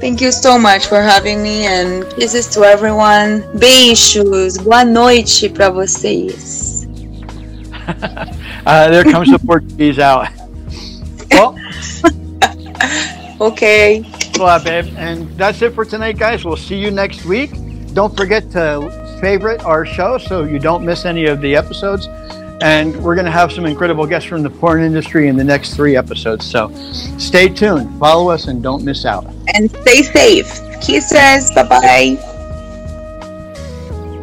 [0.00, 3.42] Thank you so much for having me and kisses to everyone.
[3.54, 4.58] Beijos.
[4.58, 6.71] Boa noite pra vocês.
[8.64, 10.28] Uh, there comes the Portuguese out.
[11.30, 11.58] Well,
[13.40, 14.04] Okay.
[14.40, 14.92] a babe.
[14.96, 16.44] And that's it for tonight, guys.
[16.44, 17.50] We'll see you next week.
[17.92, 22.08] Don't forget to favorite our show so you don't miss any of the episodes.
[22.62, 25.74] And we're going to have some incredible guests from the porn industry in the next
[25.74, 26.48] three episodes.
[26.48, 26.70] So
[27.18, 29.26] stay tuned, follow us, and don't miss out.
[29.54, 30.60] And stay safe.
[30.80, 31.50] Kisses.
[31.54, 32.28] Bye bye.